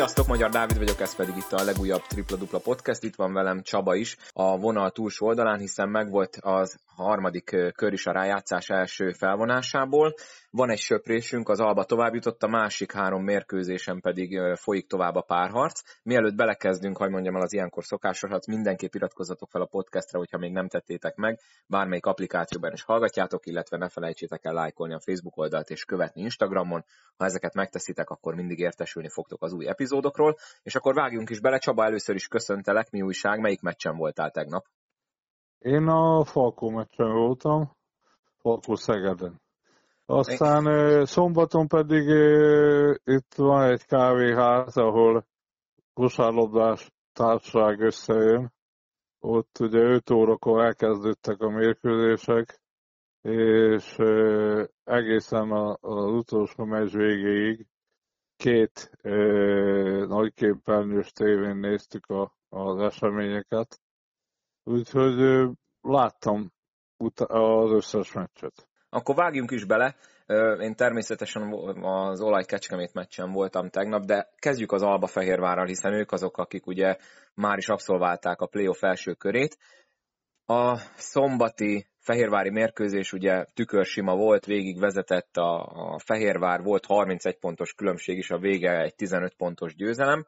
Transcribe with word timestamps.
Sziasztok, 0.00 0.26
Magyar 0.26 0.50
Dávid 0.50 0.78
vagyok, 0.78 1.00
ez 1.00 1.16
pedig 1.16 1.36
itt 1.36 1.52
a 1.52 1.64
legújabb 1.64 2.02
Tripla 2.06 2.36
Dupla 2.36 2.58
Podcast. 2.58 3.02
Itt 3.02 3.14
van 3.14 3.32
velem 3.32 3.62
Csaba 3.62 3.94
is 3.94 4.16
a 4.32 4.58
vonal 4.58 4.90
túlsó 4.90 5.26
oldalán, 5.26 5.58
hiszen 5.58 5.88
megvolt 5.88 6.36
az 6.40 6.78
harmadik 6.96 7.56
kör 7.76 7.92
is 7.92 8.06
a 8.06 8.12
rájátszás 8.12 8.68
első 8.68 9.12
felvonásából. 9.12 10.14
Van 10.52 10.70
egy 10.70 10.78
söprésünk, 10.78 11.48
az 11.48 11.60
Alba 11.60 11.84
tovább 11.84 12.14
jutott, 12.14 12.42
a 12.42 12.48
másik 12.48 12.92
három 12.92 13.22
mérkőzésen 13.22 14.00
pedig 14.00 14.40
folyik 14.54 14.86
tovább 14.86 15.14
a 15.14 15.20
párharc. 15.20 15.80
Mielőtt 16.02 16.34
belekezdünk, 16.34 16.96
hogy 16.96 17.10
mondjam 17.10 17.36
el 17.36 17.42
az 17.42 17.52
ilyenkor 17.52 17.84
szokásos, 17.84 18.30
mindenképp 18.46 18.94
iratkozzatok 18.94 19.48
fel 19.50 19.60
a 19.60 19.66
podcastra, 19.66 20.18
hogyha 20.18 20.38
még 20.38 20.52
nem 20.52 20.68
tettétek 20.68 21.14
meg, 21.16 21.40
bármelyik 21.66 22.06
applikációban 22.06 22.72
is 22.72 22.82
hallgatjátok, 22.82 23.46
illetve 23.46 23.76
ne 23.76 23.88
felejtsétek 23.88 24.44
el 24.44 24.52
lájkolni 24.52 24.94
a 24.94 25.00
Facebook 25.00 25.36
oldalt 25.36 25.70
és 25.70 25.84
követni 25.84 26.22
Instagramon. 26.22 26.84
Ha 27.16 27.24
ezeket 27.24 27.54
megteszitek, 27.54 28.10
akkor 28.10 28.34
mindig 28.34 28.58
értesülni 28.58 29.08
fogtok 29.08 29.42
az 29.42 29.52
új 29.52 29.68
epizódokról. 29.68 30.36
És 30.62 30.74
akkor 30.74 30.94
vágjunk 30.94 31.30
is 31.30 31.40
bele, 31.40 31.58
Csaba, 31.58 31.84
először 31.84 32.14
is 32.14 32.28
köszöntelek, 32.28 32.90
mi 32.90 33.02
újság, 33.02 33.40
melyik 33.40 33.60
meccsen 33.60 33.96
voltál 33.96 34.30
tegnap? 34.30 34.64
Én 35.58 35.86
a 35.86 36.24
Falkó 36.24 36.70
meccsen 36.70 37.12
voltam, 37.12 37.76
Falkó 38.40 38.74
Szegeden. 38.74 39.40
Aztán 40.10 41.04
szombaton 41.06 41.68
pedig 41.68 42.08
itt 43.04 43.34
van 43.34 43.62
egy 43.62 43.84
kávéház, 43.84 44.76
ahol 44.76 45.26
kosárlabdás 45.92 46.90
társaság 47.12 47.80
összejön. 47.80 48.52
Ott 49.18 49.58
ugye 49.58 49.78
5 49.78 50.10
órakor 50.10 50.64
elkezdődtek 50.64 51.40
a 51.40 51.48
mérkőzések, 51.48 52.60
és 53.20 53.96
egészen 54.84 55.50
az 55.80 56.10
utolsó 56.10 56.64
meccs 56.64 56.92
végéig 56.92 57.66
két 58.36 58.90
nagyképernyős 60.06 61.12
tévén 61.12 61.56
néztük 61.56 62.06
a, 62.06 62.34
az 62.48 62.80
eseményeket. 62.80 63.80
Úgyhogy 64.64 65.48
láttam 65.80 66.52
az 67.26 67.70
összes 67.70 68.12
meccset. 68.12 68.69
Akkor 68.90 69.14
vágjunk 69.14 69.50
is 69.50 69.64
bele. 69.64 69.94
Én 70.60 70.74
természetesen 70.74 71.52
az 71.82 72.20
olaj 72.20 72.44
kecskemét 72.44 72.94
meccsen 72.94 73.32
voltam 73.32 73.68
tegnap, 73.68 74.04
de 74.04 74.28
kezdjük 74.38 74.72
az 74.72 74.82
Alba 74.82 75.06
Fehérvárral, 75.06 75.66
hiszen 75.66 75.92
ők 75.92 76.12
azok, 76.12 76.38
akik 76.38 76.66
ugye 76.66 76.96
már 77.34 77.58
is 77.58 77.68
abszolválták 77.68 78.40
a 78.40 78.46
playoff 78.46 78.82
első 78.82 79.12
körét. 79.12 79.58
A 80.46 80.76
szombati 80.96 81.86
Fehérvári 81.98 82.50
mérkőzés 82.50 83.12
ugye 83.12 83.44
tükörsima 83.54 84.16
volt, 84.16 84.44
végig 84.44 84.78
vezetett 84.78 85.36
a, 85.36 85.60
a 85.94 85.98
Fehérvár, 85.98 86.62
volt 86.62 86.86
31 86.86 87.38
pontos 87.38 87.74
különbség 87.74 88.16
is, 88.16 88.30
a 88.30 88.38
vége 88.38 88.80
egy 88.80 88.94
15 88.94 89.34
pontos 89.34 89.74
győzelem 89.74 90.26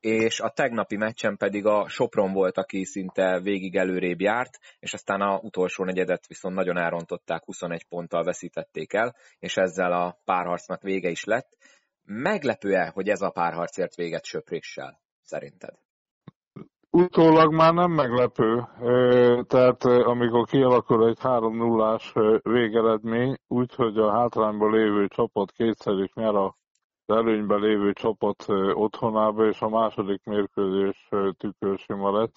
és 0.00 0.40
a 0.40 0.48
tegnapi 0.48 0.96
meccsen 0.96 1.36
pedig 1.36 1.66
a 1.66 1.88
Sopron 1.88 2.32
volt, 2.32 2.58
aki 2.58 2.84
szinte 2.84 3.40
végig 3.40 3.76
előrébb 3.76 4.20
járt, 4.20 4.58
és 4.78 4.92
aztán 4.92 5.20
a 5.20 5.38
utolsó 5.42 5.84
negyedet 5.84 6.26
viszont 6.26 6.54
nagyon 6.54 6.76
elrontották, 6.76 7.44
21 7.44 7.84
ponttal 7.88 8.24
veszítették 8.24 8.92
el, 8.92 9.14
és 9.38 9.56
ezzel 9.56 9.92
a 9.92 10.18
párharcnak 10.24 10.82
vége 10.82 11.10
is 11.10 11.24
lett. 11.24 11.56
Meglepő-e, 12.04 12.90
hogy 12.94 13.08
ez 13.08 13.20
a 13.20 13.30
párharc 13.30 13.78
ért 13.78 13.94
véget 13.94 14.24
söpréssel, 14.24 15.00
szerinted? 15.22 15.74
Utólag 16.90 17.54
már 17.54 17.72
nem 17.72 17.90
meglepő, 17.90 18.66
tehát 19.46 19.84
amikor 19.84 20.46
kialakul 20.46 21.08
egy 21.08 21.18
3-0-ás 21.22 22.12
végeredmény, 22.42 23.36
úgyhogy 23.48 23.98
a 23.98 24.12
hátrányban 24.12 24.72
lévő 24.72 25.08
csapat 25.08 25.52
kétszer 25.52 25.94
is 25.94 26.12
nyer 26.14 26.34
a 26.34 26.58
előnyben 27.10 27.60
lévő 27.60 27.92
csapat 27.92 28.44
otthonába, 28.72 29.46
és 29.46 29.60
a 29.60 29.68
második 29.68 30.24
mérkőzés 30.24 31.08
tükörsima 31.38 32.18
lett. 32.18 32.34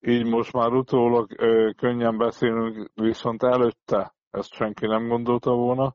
Így 0.00 0.26
most 0.26 0.52
már 0.52 0.72
utólag 0.72 1.34
könnyen 1.76 2.16
beszélünk, 2.16 2.90
viszont 2.94 3.42
előtte 3.42 4.14
ezt 4.30 4.52
senki 4.52 4.86
nem 4.86 5.08
gondolta 5.08 5.54
volna. 5.54 5.94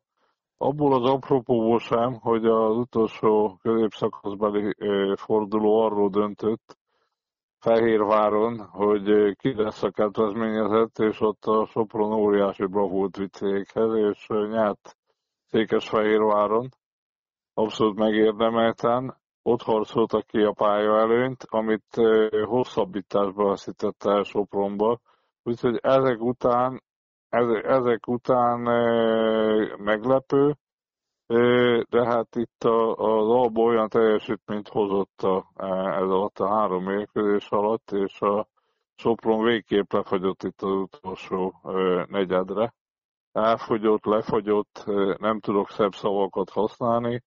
Abból 0.57 0.93
az 0.93 1.09
apropóból 1.09 1.79
sem, 1.79 2.13
hogy 2.13 2.45
az 2.45 2.77
utolsó 2.77 3.57
középszakaszbeli 3.61 4.75
forduló 5.15 5.79
arról 5.79 6.09
döntött, 6.09 6.77
Fehérváron, 7.59 8.59
hogy 8.59 9.35
ki 9.35 9.53
lesz 9.55 9.83
a 9.83 9.91
kedvezményezett, 9.91 10.99
és 10.99 11.21
ott 11.21 11.45
a 11.45 11.65
Sopron 11.65 12.13
óriási 12.13 12.65
bravúrt 12.65 13.17
viccékhez, 13.17 13.95
és 13.95 14.27
nyert 14.27 14.97
Székesfehérváron 15.51 16.69
abszolút 17.53 17.97
megérdemelten. 17.97 19.17
Ott 19.41 19.61
harcoltak 19.61 20.25
ki 20.25 20.41
a 20.41 20.51
pálya 20.51 20.99
előnyt, 20.99 21.43
amit 21.47 22.01
hosszabbításba 22.45 23.47
veszített 23.47 24.03
el 24.03 24.23
Sopronba. 24.23 24.99
Úgyhogy 25.43 25.79
ezek 25.81 26.21
után, 26.21 26.83
ezek 27.63 28.07
után 28.07 28.59
meglepő, 29.77 30.55
de 31.89 32.05
hát 32.05 32.35
itt 32.35 32.63
az 32.63 33.29
Alba 33.29 33.61
olyan 33.61 33.89
teljesítményt 33.89 34.67
hozott 34.67 35.21
a, 35.21 35.51
ez 36.01 36.09
alatt 36.09 36.39
a 36.39 36.47
három 36.47 36.83
mérkőzés 36.83 37.49
alatt, 37.49 37.91
és 37.91 38.21
a 38.21 38.47
Sopron 38.95 39.43
végképp 39.43 39.91
lefagyott 39.91 40.43
itt 40.43 40.61
az 40.61 40.71
utolsó 40.71 41.53
negyedre. 42.07 42.73
Elfogyott, 43.43 44.05
lefagyott, 44.05 44.83
nem 45.17 45.39
tudok 45.39 45.69
szebb 45.69 45.93
szavakat 45.93 46.49
használni, 46.49 47.23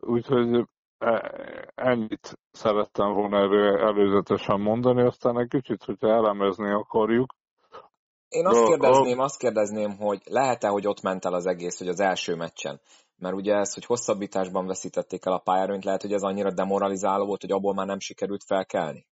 Úgyhogy 0.00 0.64
e, 0.98 1.32
ennyit 1.74 2.38
szerettem 2.50 3.12
volna 3.12 3.36
erről 3.36 3.78
előzetesen 3.78 4.60
mondani, 4.60 5.02
aztán 5.02 5.38
egy 5.38 5.48
kicsit, 5.48 5.84
hogyha 5.84 6.08
elemezni 6.08 6.70
akarjuk. 6.70 7.34
Én 8.28 8.46
azt 8.46 8.64
kérdezném, 8.64 9.18
azt 9.18 9.38
kérdezném, 9.38 9.96
hogy 9.96 10.20
lehet-e, 10.24 10.68
hogy 10.68 10.86
ott 10.86 11.02
ment 11.02 11.24
el 11.24 11.34
az 11.34 11.46
egész, 11.46 11.78
hogy 11.78 11.88
az 11.88 12.00
első 12.00 12.34
meccsen? 12.34 12.80
Mert 13.16 13.34
ugye 13.34 13.54
ez, 13.54 13.74
hogy 13.74 13.84
hosszabbításban 13.84 14.66
veszítették 14.66 15.24
el 15.26 15.32
a 15.32 15.38
pályára, 15.38 15.78
lehet, 15.82 16.02
hogy 16.02 16.12
ez 16.12 16.22
annyira 16.22 16.52
demoralizáló 16.52 17.26
volt, 17.26 17.40
hogy 17.40 17.52
abból 17.52 17.74
már 17.74 17.86
nem 17.86 17.98
sikerült 17.98 18.44
felkelni? 18.44 19.06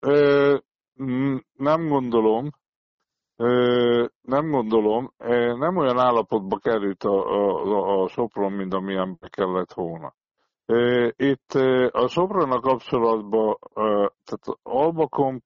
Ö, 0.00 0.56
nem 1.52 1.88
gondolom 1.88 2.50
nem 4.22 4.50
gondolom, 4.50 5.12
nem 5.58 5.76
olyan 5.76 5.98
állapotba 5.98 6.58
került 6.58 7.04
a, 7.04 7.26
a, 7.30 8.02
a 8.02 8.08
Sopron, 8.08 8.52
mint 8.52 8.74
amilyenbe 8.74 9.28
kellett 9.28 9.72
volna. 9.72 10.14
Itt 11.16 11.52
a 11.90 12.08
Sopronnal 12.08 12.60
kapcsolatban, 12.60 13.58
tehát 14.24 14.58
Alba 14.62 15.06
Comp 15.06 15.42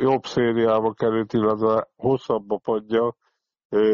jobb 0.00 0.22
szériába 0.22 0.92
került, 0.92 1.32
illetve 1.32 1.88
hosszabb 1.96 2.50
a 2.50 2.58
padja, 2.58 3.14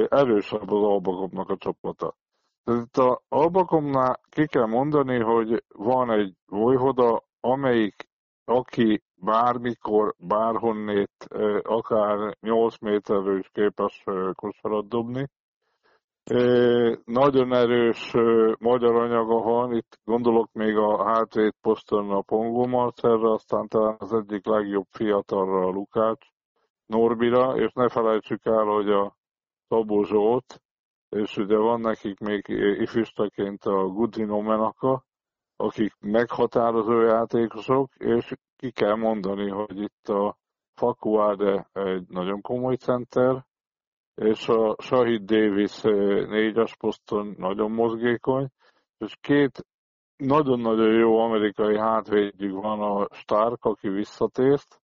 erősebb 0.08 0.70
az 0.70 0.82
Albakompnak 0.82 1.50
a 1.50 1.56
csapata. 1.56 2.16
Tehát 2.64 2.82
itt 2.82 2.96
a 2.96 3.22
Albakomnál 3.28 4.20
ki 4.28 4.46
kell 4.46 4.66
mondani, 4.66 5.18
hogy 5.18 5.64
van 5.68 6.10
egy 6.10 6.34
Vojhoda, 6.46 7.22
amelyik 7.40 8.09
aki 8.44 9.02
bármikor, 9.14 10.14
bárhonnét, 10.18 11.26
akár 11.62 12.36
8 12.40 12.78
méterről 12.80 13.38
is 13.38 13.48
képes 13.52 14.04
kosarat 14.34 14.88
dobni. 14.88 15.28
Nagyon 17.04 17.52
erős 17.52 18.12
magyar 18.58 18.94
anyaga 18.94 19.40
van, 19.40 19.72
itt 19.72 19.98
gondolok 20.04 20.52
még 20.52 20.76
a 20.76 21.04
hátvét 21.04 21.56
poszton 21.60 22.10
a 22.10 22.20
Pongó 22.20 22.66
Marcelre, 22.66 23.30
aztán 23.30 23.68
talán 23.68 23.96
az 23.98 24.12
egyik 24.12 24.46
legjobb 24.46 24.86
fiatalra 24.90 25.66
a 25.66 25.70
Lukács 25.70 26.26
Norbira, 26.86 27.56
és 27.56 27.72
ne 27.72 27.88
felejtsük 27.88 28.44
el, 28.44 28.64
hogy 28.64 28.90
a 28.90 29.16
Szabó 29.68 30.04
és 31.08 31.36
ugye 31.36 31.56
van 31.56 31.80
nekik 31.80 32.18
még 32.18 32.48
ifistaként 32.78 33.64
a 33.64 33.86
Gudino 33.86 34.40
Menaka, 34.40 35.04
akik 35.60 35.92
meghatározó 36.00 37.00
játékosok, 37.00 37.94
és 37.94 38.34
ki 38.56 38.70
kell 38.70 38.94
mondani, 38.94 39.48
hogy 39.48 39.80
itt 39.80 40.08
a 40.08 40.36
Fakuade 40.74 41.68
egy 41.72 42.08
nagyon 42.08 42.40
komoly 42.40 42.76
center, 42.76 43.44
és 44.14 44.48
a 44.48 44.76
Shahid 44.78 45.22
Davis 45.22 45.84
eh, 45.84 46.26
négyes 46.26 46.76
poszton 46.76 47.34
nagyon 47.38 47.70
mozgékony, 47.70 48.48
és 48.98 49.16
két 49.20 49.66
nagyon-nagyon 50.16 50.92
jó 50.92 51.18
amerikai 51.18 51.78
hátvédjük 51.78 52.62
van 52.62 52.80
a 52.80 53.08
Stark, 53.14 53.64
aki 53.64 53.88
visszatért, 53.88 54.80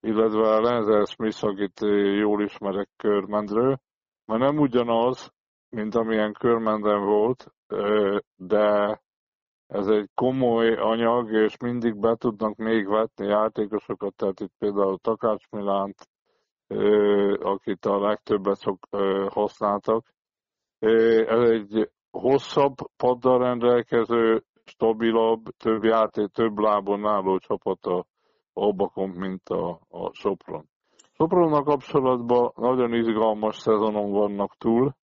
illetve 0.00 0.54
a 0.54 0.60
Lenzel 0.60 1.04
Smith, 1.04 1.44
akit 1.44 1.82
eh, 1.82 2.16
jól 2.16 2.42
ismerek 2.42 2.88
körmendről, 2.96 3.78
mert 4.24 4.40
nem 4.40 4.58
ugyanaz, 4.58 5.32
mint 5.68 5.94
amilyen 5.94 6.32
körmenden 6.32 7.04
volt, 7.04 7.54
eh, 7.66 8.16
de 8.36 9.00
ez 9.66 9.86
egy 9.86 10.08
komoly 10.14 10.74
anyag, 10.74 11.32
és 11.32 11.56
mindig 11.56 11.96
be 11.96 12.14
tudnak 12.14 12.56
még 12.56 12.88
vetni 12.88 13.26
játékosokat, 13.26 14.14
tehát 14.14 14.40
itt 14.40 14.52
például 14.58 14.98
Takács 14.98 15.50
Milánt, 15.50 16.08
akit 17.42 17.84
a 17.84 18.00
legtöbbet 18.00 18.56
szok, 18.56 18.78
használtak. 19.28 20.06
Ez 20.78 21.50
egy 21.50 21.90
hosszabb 22.10 22.74
paddal 22.96 23.38
rendelkező, 23.38 24.44
stabilabb, 24.64 25.44
több 25.56 25.84
játék, 25.84 26.26
több 26.26 26.58
lábon 26.58 27.06
álló 27.06 27.38
csapat 27.38 27.86
a 27.86 28.06
Albakon, 28.52 29.08
mint 29.08 29.48
a, 29.48 29.80
a 29.88 30.12
Sopron. 30.12 30.68
Sopronnal 31.12 31.62
kapcsolatban 31.62 32.52
nagyon 32.54 32.94
izgalmas 32.94 33.56
szezonon 33.56 34.10
vannak 34.10 34.56
túl. 34.56 34.94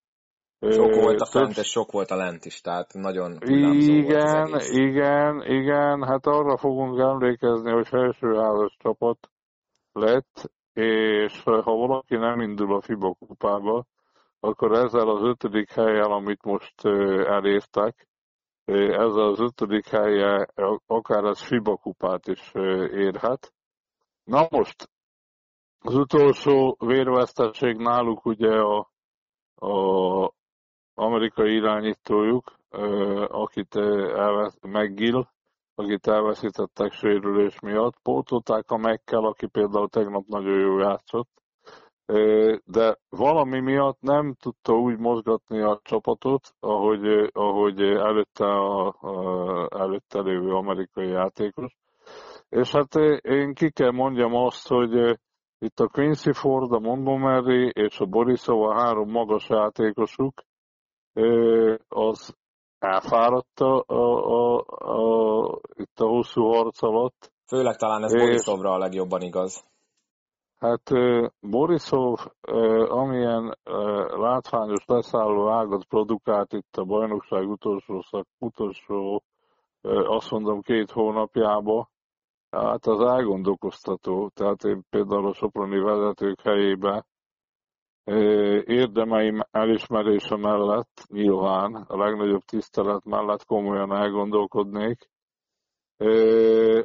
Sok 0.72 0.96
volt 0.96 1.22
a 1.22 1.26
fent, 1.26 1.58
és 1.58 1.68
sok 1.68 1.92
volt 1.92 2.12
a 2.12 2.16
lent 2.16 2.46
is, 2.46 2.62
tehát 2.62 2.94
nagyon 2.94 3.38
Igen, 3.42 4.50
volt 4.50 4.64
igen, 4.70 5.44
igen, 5.46 6.04
hát 6.04 6.26
arra 6.26 6.58
fogunk 6.58 7.00
emlékezni, 7.00 7.72
hogy 7.72 7.88
felsőházas 7.88 8.76
csapat 8.80 9.30
lett, 9.92 10.52
és 10.74 11.44
ha 11.44 11.62
valaki 11.62 12.16
nem 12.16 12.40
indul 12.40 12.76
a 12.76 12.82
FIBA 12.82 13.14
kupába, 13.14 13.86
akkor 14.40 14.72
ezzel 14.72 15.10
az 15.10 15.22
ötödik 15.22 15.72
helyen, 15.72 16.12
amit 16.12 16.44
most 16.44 16.86
elértek, 17.26 18.08
ezzel 18.66 19.28
az 19.28 19.40
ötödik 19.40 19.88
helye 19.88 20.48
akár 20.88 21.24
az 21.24 21.42
FIBA 21.42 21.76
kupát 21.76 22.28
is 22.28 22.52
érhet. 22.94 23.54
Na 24.24 24.48
most, 24.50 24.90
az 25.80 25.96
utolsó 25.96 26.78
vérvesztesség 26.80 27.78
náluk 27.78 28.26
ugye 28.26 28.52
a, 28.52 28.92
a 29.56 30.32
amerikai 30.96 31.54
irányítójuk, 31.54 32.58
akit 33.28 33.76
elvesz, 34.16 34.58
McGill, 34.62 35.28
akit 35.76 36.08
elveszítettek 36.08 36.92
sérülés 36.92 37.60
miatt. 37.60 37.94
Pótolták 38.02 38.72
a 38.72 38.78
Mekkel, 38.78 39.26
aki 39.26 39.48
például 39.48 39.90
tegnap 39.90 40.26
nagyon 40.28 40.60
jó 40.60 40.80
játszott, 40.80 41.30
de 42.66 42.98
valami 43.10 43.60
miatt 43.60 44.02
nem 44.02 44.34
tudta 44.34 44.74
úgy 44.74 44.98
mozgatni 44.98 45.62
a 45.62 45.80
csapatot, 45.84 46.54
ahogy, 46.60 47.30
ahogy 47.32 47.82
előtte, 47.82 48.46
a, 48.46 48.88
a, 48.88 49.68
előtte 49.80 50.22
lévő 50.22 50.54
amerikai 50.54 51.08
játékos. 51.08 51.78
És 52.50 52.72
hát 52.72 52.96
én 53.22 53.54
ki 53.54 53.72
kell 53.72 53.92
mondjam 53.92 54.36
azt, 54.36 54.68
hogy 54.68 55.20
itt 55.60 55.80
a 55.80 55.88
Quincy 55.88 56.34
Ford, 56.34 56.72
a 56.72 56.80
Montgomery 56.80 57.70
és 57.74 58.00
a 58.00 58.06
Borisov 58.06 58.62
a 58.62 58.74
három 58.74 59.10
magas 59.10 59.50
játékosuk, 59.50 60.34
az 61.88 62.36
elfáradt 62.80 63.60
a, 63.60 63.84
a, 63.88 64.26
a, 64.26 64.64
a, 64.78 65.60
itt 65.74 66.00
a 66.00 66.08
hosszú 66.08 66.44
harc 66.44 66.84
alatt. 66.84 67.32
Főleg 67.48 67.76
talán 67.76 68.04
ez 68.04 68.14
Borisovra 68.14 68.72
a 68.72 68.78
legjobban 68.78 69.22
igaz. 69.22 69.64
Hát 70.58 70.90
Borisov, 71.40 72.20
amilyen 72.88 73.58
látványos 74.08 74.86
leszálló 74.86 75.50
ágat 75.50 75.86
produkált 75.86 76.54
itt 76.54 76.76
a 76.78 76.84
bajnokság 76.84 77.50
utolsó, 77.50 78.02
szak, 78.02 78.28
utolsó 78.38 79.24
azt 79.82 80.32
mondom 80.32 80.62
két 80.62 80.92
hónapjába, 80.92 81.90
hát 82.50 82.86
az 82.86 83.00
elgondolkoztató. 83.00 84.30
Tehát 84.34 84.64
én 84.64 84.86
például 84.90 85.28
a 85.28 85.34
Soproni 85.34 85.80
vezetők 85.80 86.42
helyébe 86.42 87.06
érdemeim 88.66 89.42
elismerése 89.52 90.36
mellett 90.36 91.04
nyilván 91.08 91.74
a 91.74 91.98
legnagyobb 91.98 92.42
tisztelet 92.42 93.04
mellett 93.06 93.46
komolyan 93.46 93.92
elgondolkodnék. 93.94 95.10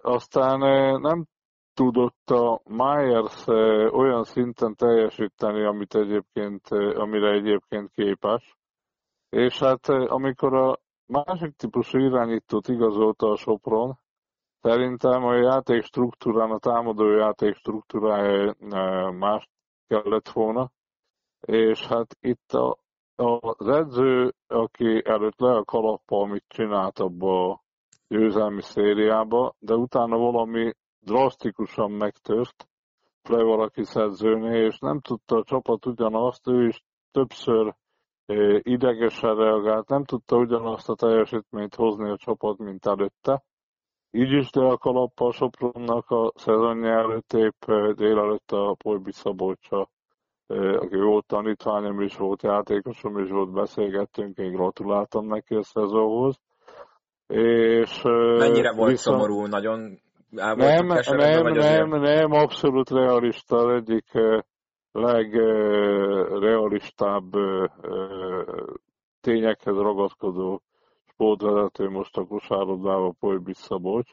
Aztán 0.01 0.59
nem 1.01 1.27
tudott 1.75 2.31
a 2.31 2.61
Myers 2.65 3.47
olyan 3.93 4.25
szinten 4.25 4.75
teljesíteni, 4.75 5.65
amit 5.65 5.95
egyébként, 5.95 6.69
amire 6.95 7.31
egyébként 7.33 7.91
képes. 7.91 8.57
És 9.29 9.59
hát 9.59 9.89
amikor 9.89 10.55
a 10.55 10.79
másik 11.07 11.57
típusú 11.57 11.99
irányítót 11.99 12.69
igazolta 12.69 13.31
a 13.31 13.37
Sopron, 13.37 13.99
szerintem 14.61 15.25
a 15.25 15.35
játék 15.35 15.83
struktúrán, 15.83 16.51
a 16.51 16.59
támadó 16.59 17.11
játék 17.11 17.55
struktúrája 17.55 18.55
más 19.11 19.49
kellett 19.87 20.29
volna 20.29 20.71
és 21.41 21.87
hát 21.87 22.17
itt 22.21 22.53
a, 22.53 22.79
az 23.17 23.69
edző, 23.69 24.35
aki 24.47 25.03
előtt 25.05 25.41
le 25.41 25.57
a 25.57 25.65
kalappa, 25.65 26.21
amit 26.21 26.45
csinált 26.49 26.99
abba 26.99 27.51
a 27.51 27.61
győzelmi 28.09 28.63
szériába, 28.63 29.55
de 29.59 29.75
utána 29.75 30.17
valami 30.17 30.73
drasztikusan 31.01 31.91
megtört 31.91 32.69
Plevarakis 33.23 33.95
edzőnél, 33.95 34.65
és 34.67 34.79
nem 34.79 35.01
tudta 35.01 35.37
a 35.37 35.45
csapat 35.45 35.87
ugyanazt, 35.87 36.49
ő 36.49 36.67
is 36.67 36.83
többször 37.11 37.75
e, 38.27 38.61
idegesen 38.63 39.35
reagált, 39.35 39.89
nem 39.89 40.05
tudta 40.05 40.37
ugyanazt 40.37 40.89
a 40.89 40.95
teljesítményt 40.95 41.75
hozni 41.75 42.11
a 42.11 42.17
csapat, 42.17 42.59
mint 42.59 42.87
előtte. 42.87 43.43
Így 44.11 44.33
is 44.33 44.51
le 44.51 44.67
a 44.67 44.77
kalappa 44.77 45.27
a 45.27 45.33
Sopronnak 45.33 46.11
a 46.11 46.33
szezonja 46.35 46.91
előtt 46.91 47.33
épp 47.33 47.65
e, 47.67 47.93
délelőtt 47.93 48.51
a 48.51 48.75
Pojbi 48.79 49.13
Szabolcsa 49.13 49.89
aki 50.57 50.97
volt 50.97 51.27
tanítványom 51.27 52.01
is, 52.01 52.17
volt 52.17 52.43
játékosom 52.43 53.19
is, 53.19 53.31
volt 53.31 53.53
beszélgettünk, 53.53 54.37
én 54.37 54.53
gratuláltam 54.53 55.27
neki 55.27 55.55
a 55.55 55.63
szezonhoz. 55.63 56.41
És, 57.27 58.03
Mennyire 58.39 58.73
volt 58.73 58.91
viszont... 58.91 59.21
szomorú, 59.21 59.47
nagyon 59.47 59.99
el 60.37 60.55
nem, 60.55 60.87
nem, 60.87 61.17
nem, 61.17 61.53
nem, 61.53 62.01
nem, 62.01 62.33
abszolút 62.33 62.91
realista, 62.91 63.57
az 63.57 63.75
egyik 63.75 64.05
legrealistább 64.93 67.31
tényekhez 69.21 69.77
ragaszkodó 69.77 70.63
sportvezető 71.07 71.89
most 71.89 72.17
a 72.17 72.27
kosárlabdában, 72.27 73.17
Polybic 73.21 73.59
Szabolcs. 73.59 74.11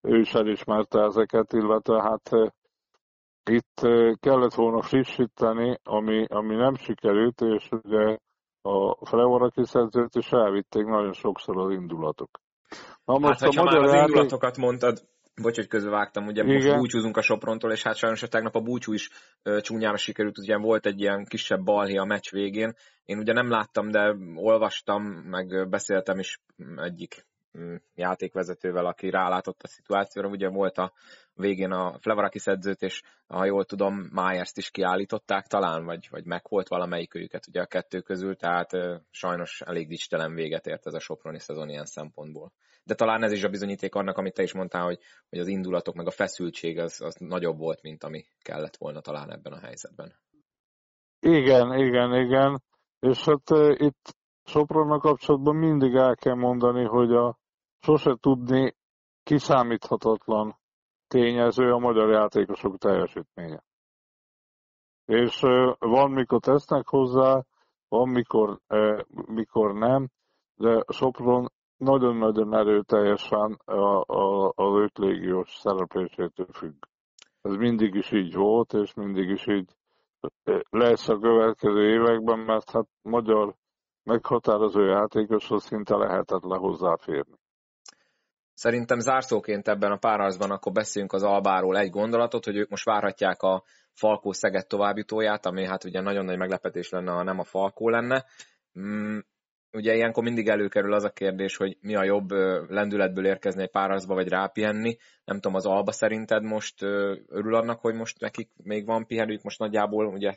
Ő 0.00 0.18
is 0.18 0.34
elismerte 0.34 1.00
ezeket, 1.00 1.52
illetve 1.52 2.02
hát 2.02 2.52
itt 3.48 3.80
kellett 4.20 4.54
volna 4.54 4.82
frissíteni, 4.82 5.78
ami, 5.82 6.24
ami 6.28 6.54
nem 6.54 6.74
sikerült, 6.74 7.40
és 7.40 7.68
ugye 7.70 8.16
a 8.62 9.06
Frevoraki 9.06 9.64
szerzőt 9.64 10.14
is 10.14 10.30
elvitték 10.30 10.84
nagyon 10.84 11.12
sokszor 11.12 11.58
az 11.58 11.70
indulatok. 11.70 12.30
Na 13.04 13.18
most 13.18 13.40
hát, 13.40 13.48
a 13.48 13.62
magyar 13.62 13.74
már 13.74 13.84
az 13.84 13.92
játék... 13.92 14.08
indulatokat 14.08 14.56
mondtad, 14.56 14.98
bocs, 15.42 15.56
hogy 15.56 15.66
közbevágtam, 15.66 16.26
ugye 16.26 16.42
Igen. 16.42 16.54
most 16.54 16.76
búcsúzunk 16.76 17.16
a 17.16 17.22
Soprontól, 17.22 17.72
és 17.72 17.82
hát 17.82 17.96
sajnos 17.96 18.22
a 18.22 18.28
tegnap 18.28 18.54
a 18.54 18.60
búcsú 18.60 18.92
is 18.92 19.10
ö, 19.42 19.60
csúnyára 19.60 19.96
sikerült, 19.96 20.38
ugye 20.38 20.56
volt 20.56 20.86
egy 20.86 21.00
ilyen 21.00 21.24
kisebb 21.24 21.64
balhé 21.64 21.96
a 21.96 22.04
meccs 22.04 22.30
végén. 22.30 22.74
Én 23.04 23.18
ugye 23.18 23.32
nem 23.32 23.50
láttam, 23.50 23.90
de 23.90 24.16
olvastam, 24.34 25.02
meg 25.04 25.68
beszéltem 25.68 26.18
is 26.18 26.40
egyik 26.76 27.26
játékvezetővel, 27.94 28.86
aki 28.86 29.10
rálátott 29.10 29.62
a 29.62 29.68
szituációra. 29.68 30.28
Ugye 30.28 30.48
volt 30.48 30.78
a 30.78 30.92
végén 31.34 31.70
a 31.70 31.98
Flevarakis 31.98 32.46
edzőt, 32.46 32.82
és 32.82 33.02
ha 33.26 33.44
jól 33.44 33.64
tudom, 33.64 34.08
Myers-t 34.12 34.56
is 34.56 34.70
kiállították 34.70 35.46
talán, 35.46 35.84
vagy, 35.84 36.06
vagy 36.10 36.24
meg 36.24 36.42
volt 36.48 36.68
valamelyik 36.68 37.14
őket 37.14 37.46
ugye 37.46 37.60
a 37.60 37.66
kettő 37.66 38.00
közül, 38.00 38.36
tehát 38.36 38.70
sajnos 39.10 39.60
elég 39.60 39.88
dicstelen 39.88 40.34
véget 40.34 40.66
ért 40.66 40.86
ez 40.86 40.94
a 40.94 41.00
Soproni 41.00 41.38
szezon 41.38 41.68
ilyen 41.68 41.86
szempontból. 41.86 42.52
De 42.82 42.94
talán 42.94 43.22
ez 43.22 43.32
is 43.32 43.44
a 43.44 43.48
bizonyíték 43.48 43.94
annak, 43.94 44.18
amit 44.18 44.34
te 44.34 44.42
is 44.42 44.52
mondtál, 44.52 44.84
hogy, 44.84 44.98
hogy 45.28 45.38
az 45.38 45.48
indulatok 45.48 45.94
meg 45.94 46.06
a 46.06 46.10
feszültség 46.10 46.78
az, 46.78 47.00
az 47.00 47.14
nagyobb 47.18 47.58
volt, 47.58 47.82
mint 47.82 48.04
ami 48.04 48.24
kellett 48.42 48.76
volna 48.76 49.00
talán 49.00 49.32
ebben 49.32 49.52
a 49.52 49.60
helyzetben. 49.60 50.14
Igen, 51.20 51.78
igen, 51.78 52.14
igen. 52.14 52.62
És 53.00 53.24
hát 53.24 53.78
itt 53.78 54.16
Sopronnal 54.48 54.98
kapcsolatban 54.98 55.56
mindig 55.56 55.94
el 55.94 56.16
kell 56.16 56.34
mondani, 56.34 56.84
hogy 56.84 57.12
a 57.12 57.38
sose 57.80 58.16
tudni 58.20 58.76
kiszámíthatatlan 59.22 60.56
tényező 61.08 61.72
a 61.72 61.78
magyar 61.78 62.10
játékosok 62.10 62.78
teljesítménye. 62.78 63.62
És 65.04 65.40
van, 65.78 66.10
mikor 66.10 66.40
tesznek 66.40 66.88
hozzá, 66.88 67.42
van, 67.88 68.08
mikor, 68.08 68.60
mikor 69.26 69.72
nem, 69.72 70.08
de 70.54 70.84
Sopron 70.92 71.48
nagyon-nagyon 71.76 72.54
erőteljesen 72.54 73.58
a, 73.64 74.12
a, 74.12 74.52
az 74.54 74.74
öt 74.74 74.98
légiós 74.98 75.56
szereplésétől 75.56 76.52
függ. 76.52 76.82
Ez 77.42 77.54
mindig 77.54 77.94
is 77.94 78.12
így 78.12 78.34
volt, 78.34 78.72
és 78.72 78.94
mindig 78.94 79.28
is 79.28 79.46
így 79.46 79.76
lesz 80.70 81.08
a 81.08 81.18
következő 81.18 81.88
években, 81.88 82.38
mert 82.38 82.70
hát 82.70 82.86
magyar 83.02 83.54
meghatározó 84.04 84.80
játékoshoz 84.80 85.64
szinte 85.64 85.96
lehetetlen 85.96 86.58
hozzáférni. 86.58 87.38
Szerintem 88.54 88.98
zárszóként 88.98 89.68
ebben 89.68 89.92
a 89.92 89.96
párharcban 89.96 90.50
akkor 90.50 90.72
beszéljünk 90.72 91.12
az 91.12 91.22
Albáról 91.22 91.78
egy 91.78 91.90
gondolatot, 91.90 92.44
hogy 92.44 92.56
ők 92.56 92.68
most 92.68 92.84
várhatják 92.84 93.42
a 93.42 93.62
Falkó 93.92 94.32
Szeged 94.32 94.66
továbbjutóját, 94.66 95.46
ami 95.46 95.66
hát 95.66 95.84
ugye 95.84 96.00
nagyon 96.00 96.24
nagy 96.24 96.38
meglepetés 96.38 96.88
lenne, 96.88 97.12
ha 97.12 97.22
nem 97.22 97.38
a 97.38 97.44
Falkó 97.44 97.88
lenne. 97.88 98.24
Ugye 99.72 99.94
ilyenkor 99.94 100.22
mindig 100.22 100.48
előkerül 100.48 100.92
az 100.92 101.04
a 101.04 101.10
kérdés, 101.10 101.56
hogy 101.56 101.76
mi 101.80 101.94
a 101.94 102.04
jobb 102.04 102.30
lendületből 102.68 103.26
érkezni 103.26 103.62
egy 103.62 103.70
párharcba, 103.70 104.14
vagy 104.14 104.28
rápihenni. 104.28 104.96
Nem 105.24 105.36
tudom, 105.36 105.54
az 105.54 105.66
Alba 105.66 105.92
szerinted 105.92 106.42
most 106.42 106.82
örül 107.26 107.54
annak, 107.54 107.80
hogy 107.80 107.94
most 107.94 108.20
nekik 108.20 108.50
még 108.62 108.86
van 108.86 109.06
pihenőjük, 109.06 109.42
most 109.42 109.58
nagyjából 109.58 110.06
ugye 110.06 110.32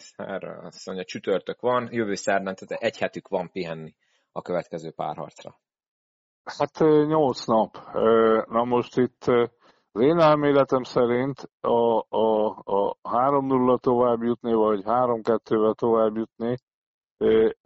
azt 0.62 0.86
mondja, 0.86 1.06
csütörtök 1.06 1.62
van, 1.62 1.88
jövő 1.92 2.16
szerdán, 2.16 2.56
tehát 2.56 2.84
egy 2.84 2.98
hetük 2.98 3.28
van 3.28 3.52
pihenni 3.52 3.96
a 4.32 4.42
következő 4.42 4.92
párharcra? 4.92 5.60
Hát 6.44 6.80
nyolc 7.08 7.46
nap. 7.46 7.78
Na 8.48 8.64
most 8.64 8.98
itt 8.98 9.24
az 9.94 10.02
én 10.02 10.20
elméletem 10.20 10.84
szerint 10.84 11.50
a, 11.60 12.06
a, 12.10 12.48
a 12.64 12.98
3-0 13.04 13.80
tovább 13.80 14.22
jutni, 14.22 14.54
vagy 14.54 14.82
3-2-vel 14.86 15.74
tovább 15.74 16.16
jutni, 16.16 16.58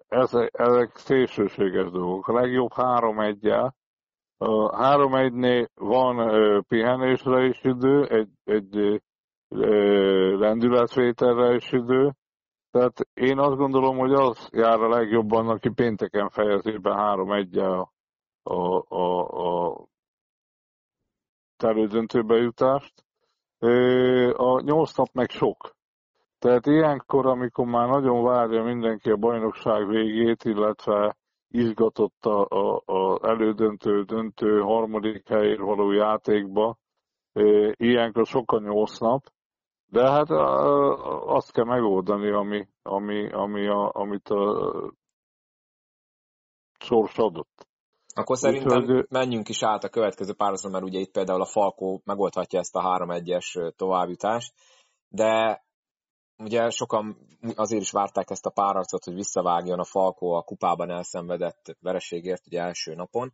ezek, 0.08 0.50
ezek 0.54 0.98
szélsőséges 0.98 1.92
dolgok. 1.92 2.28
A 2.28 2.34
legjobb 2.34 2.72
3-1-jel. 2.76 3.72
A 4.38 4.70
3-1-nél 4.96 5.68
van 5.74 6.64
pihenésre 6.68 7.46
is 7.46 7.64
idő, 7.64 8.08
egy, 8.08 8.30
egy 8.44 9.02
lendületvételre 10.40 11.56
is 11.56 11.72
idő. 11.72 12.14
Tehát 12.72 13.08
én 13.14 13.40
azt 13.40 13.56
gondolom, 13.56 13.98
hogy 13.98 14.14
az 14.14 14.50
jár 14.52 14.80
a 14.82 14.90
legjobban, 14.90 15.48
aki 15.48 15.70
pénteken 15.70 16.30
fejezi 16.30 16.78
be 16.78 16.92
3-1-jel 16.98 17.88
a, 18.44 18.54
a, 18.54 18.86
a, 18.88 19.68
a 19.68 19.88
elődöntőbe 21.58 22.36
jutást. 22.36 22.94
A 24.34 24.62
nyolc 24.62 24.96
nap 24.96 25.10
meg 25.14 25.30
sok. 25.30 25.75
Tehát 26.40 26.66
ilyenkor, 26.66 27.26
amikor 27.26 27.66
már 27.66 27.88
nagyon 27.88 28.24
várja 28.24 28.64
mindenki 28.64 29.10
a 29.10 29.16
bajnokság 29.18 29.88
végét, 29.88 30.44
illetve 30.44 31.16
izgatott 31.48 32.26
a, 32.26 32.46
a, 32.50 32.82
a 32.86 33.28
elődöntő, 33.28 34.04
döntő 34.04 34.60
harmadik 34.60 35.28
helyért 35.28 35.60
való 35.60 35.92
játékba, 35.92 36.78
ilyenkor 37.72 38.26
sok 38.26 38.52
a 38.52 38.60
nyolc 38.60 39.00
nap, 39.00 39.24
de 39.86 40.10
hát 40.10 40.30
azt 41.26 41.52
kell 41.52 41.66
megoldani, 41.66 42.32
ami, 42.32 42.68
ami, 42.82 43.32
ami 43.32 43.68
a, 43.68 43.92
amit 43.94 44.30
a 44.30 44.72
sors 46.80 47.18
adott. 47.18 47.68
Akkor 48.16 48.38
szerintem 48.38 48.82
Úgyhogy... 48.82 49.06
menjünk 49.10 49.50
is 49.50 49.64
át 49.64 49.84
a 49.84 49.90
következő 49.90 50.34
párosra, 50.34 50.70
mert 50.70 50.84
ugye 50.84 51.00
itt 51.00 51.12
például 51.12 51.42
a 51.42 51.46
Falkó 51.46 52.02
megoldhatja 52.06 52.60
ezt 52.60 52.76
a 52.76 52.82
3-1-es 52.82 53.76
továbbjutást, 53.76 54.54
de 55.08 55.65
ugye 56.38 56.70
sokan 56.70 57.18
azért 57.56 57.82
is 57.82 57.92
várták 57.92 58.30
ezt 58.30 58.46
a 58.46 58.50
párharcot, 58.50 59.04
hogy 59.04 59.14
visszavágjon 59.14 59.80
a 59.80 59.84
Falkó 59.84 60.34
a 60.34 60.42
kupában 60.42 60.90
elszenvedett 60.90 61.78
vereségért 61.82 62.48
ugye 62.48 62.62
első 62.62 62.96
napon, 62.96 63.32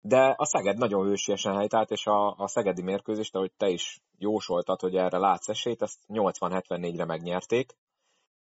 de 0.00 0.34
a 0.36 0.44
Szeged 0.44 0.76
nagyon 0.76 1.04
hősiesen 1.04 1.56
helytált, 1.56 1.90
és 1.90 2.06
a, 2.06 2.34
a 2.38 2.48
szegedi 2.48 2.82
mérkőzést, 2.82 3.34
ahogy 3.34 3.52
te 3.56 3.68
is 3.68 4.00
jósoltad, 4.18 4.80
hogy 4.80 4.94
erre 4.96 5.18
látsz 5.18 5.48
esélyt, 5.48 5.82
ezt 5.82 5.98
80-74-re 6.08 7.04
megnyerték, 7.04 7.72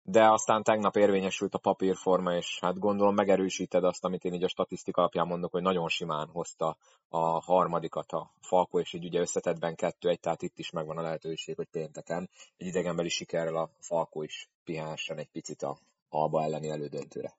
de 0.02 0.30
aztán 0.30 0.62
tegnap 0.62 0.96
érvényesült 0.96 1.54
a 1.54 1.58
papírforma, 1.58 2.34
és 2.34 2.58
hát 2.60 2.78
gondolom 2.78 3.14
megerősíted 3.14 3.84
azt, 3.84 4.04
amit 4.04 4.24
én 4.24 4.34
így 4.34 4.44
a 4.44 4.48
statisztika 4.48 5.00
alapján 5.00 5.26
mondok, 5.26 5.50
hogy 5.50 5.62
nagyon 5.62 5.88
simán 5.88 6.28
hozta 6.28 6.76
a 7.08 7.18
harmadikat 7.18 8.12
a 8.12 8.30
Falko, 8.40 8.80
és 8.80 8.92
így 8.92 9.04
ugye 9.04 9.20
összetettben 9.20 9.74
kettő-egy, 9.74 10.20
tehát 10.20 10.42
itt 10.42 10.58
is 10.58 10.70
megvan 10.70 10.98
a 10.98 11.02
lehetőség, 11.02 11.56
hogy 11.56 11.68
pénteken 11.70 12.28
egy 12.56 12.66
idegenbeli 12.66 13.08
sikerrel 13.08 13.56
a 13.56 13.70
Falko 13.78 14.22
is 14.22 14.48
pihensen 14.64 15.18
egy 15.18 15.30
picit 15.30 15.62
a 15.62 15.76
Alba 16.08 16.42
elleni 16.42 16.68
elődöntőre. 16.68 17.38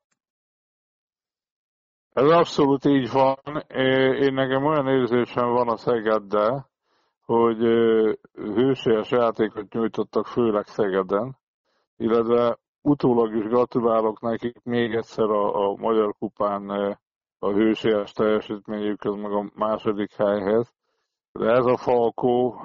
Ez 2.14 2.30
abszolút 2.30 2.86
így 2.86 3.12
van. 3.12 3.38
Én 4.22 4.34
nekem 4.34 4.66
olyan 4.66 4.88
érzésem 4.88 5.50
van 5.50 5.68
a 5.68 5.78
Szegeddel, 5.78 6.70
hogy 7.26 7.58
hőséges 8.34 9.12
játékot 9.12 9.74
nyújtottak, 9.74 10.28
főleg 10.28 10.68
Szegeden, 10.68 11.38
illetve 12.02 12.58
utólag 12.82 13.36
is 13.36 13.44
gratulálok 13.44 14.22
nekik 14.22 14.64
még 14.64 14.94
egyszer 14.94 15.30
a, 15.30 15.70
a 15.70 15.76
Magyar 15.76 16.14
Kupán 16.20 16.70
a 17.40 17.50
hőséges 17.52 18.12
teljesítményükhez, 18.12 19.16
meg 19.16 19.32
a 19.32 19.52
második 19.56 20.14
helyhez. 20.14 20.74
De 21.32 21.52
ez 21.52 21.66
a 21.66 21.78
Falkó 21.78 22.62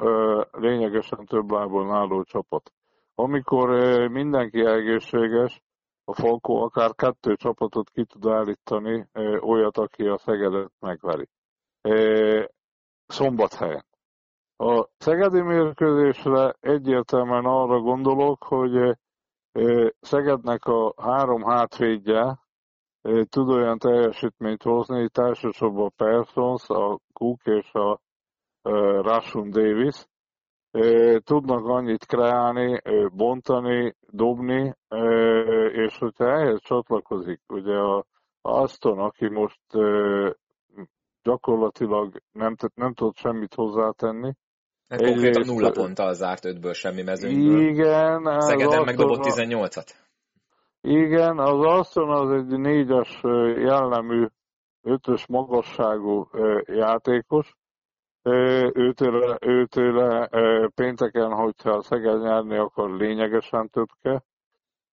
lényegesen 0.51 1.25
több 1.25 1.51
lából 1.51 1.93
álló 1.93 2.23
csapat. 2.23 2.73
Amikor 3.15 3.69
mindenki 4.09 4.65
egészséges, 4.65 5.63
a 6.05 6.15
Falkó 6.15 6.63
akár 6.63 6.95
kettő 6.95 7.37
csapatot 7.37 7.91
ki 7.91 8.05
tud 8.05 8.27
állítani, 8.27 9.09
olyat, 9.41 9.79
aki 9.79 10.07
a 10.07 10.19
Szegedet 10.19 10.73
megveri. 10.81 11.29
Szombathelyen. 13.07 13.85
A 14.57 14.89
szegedi 14.99 15.41
mérkőzésre 15.41 16.55
egyértelműen 16.61 17.45
arra 17.45 17.81
gondolok, 17.81 18.43
hogy 18.43 18.97
Szegednek 20.01 20.65
a 20.65 20.95
három 20.97 21.43
hátvédje 21.43 22.39
tud 23.29 23.49
olyan 23.49 23.79
teljesítményt 23.79 24.63
hozni, 24.63 25.03
itt 25.03 25.19
elsősorban 25.19 25.87
a 25.87 26.05
Persons, 26.05 26.69
a 26.69 26.99
Cook 27.13 27.41
és 27.45 27.73
a 27.73 28.01
Rashun 29.03 29.51
Davis, 29.51 30.07
tudnak 31.19 31.65
annyit 31.65 32.07
kreálni, 32.07 32.81
bontani, 33.15 33.95
dobni, 34.01 34.75
és 35.73 35.99
hogyha 35.99 36.25
ehhez 36.25 36.61
csatlakozik, 36.61 37.41
ugye 37.49 37.77
a 37.77 38.05
Aston, 38.41 38.99
aki 38.99 39.29
most 39.29 39.61
gyakorlatilag 41.23 42.23
nem, 42.33 42.55
nem 42.75 42.95
tudott 42.95 43.17
semmit 43.17 43.55
hozzátenni, 43.55 44.33
konkrétan 44.89 45.43
nulla 45.47 45.71
ponttal 45.71 46.15
zárt 46.15 46.45
ötből 46.45 46.73
semmi 46.73 47.03
mezőnyből. 47.03 47.61
Igen. 47.61 48.41
Szegeden 48.41 48.85
megdobott 48.85 49.25
18-at. 49.25 49.91
Igen, 50.81 51.39
az 51.39 51.65
Aston 51.65 52.11
az 52.11 52.31
egy 52.31 52.59
négyes 52.59 53.21
jellemű, 53.57 54.27
ötös 54.83 55.27
magasságú 55.27 56.29
játékos. 56.65 57.57
Őtőle, 58.73 59.39
őtőle 59.41 60.29
pénteken, 60.75 61.33
hogyha 61.33 61.83
Szeged 61.83 62.21
nyerni, 62.21 62.57
akkor 62.57 62.91
lényegesen 62.91 63.69
több 63.71 63.89
kell, 64.03 64.23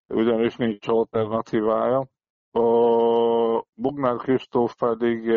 ugyanis 0.07 0.55
nincs 0.55 0.87
alternatívája. 0.87 2.07
A 2.51 2.67
Bugnár 3.73 4.15
Kristóf 4.15 4.75
pedig 4.75 5.31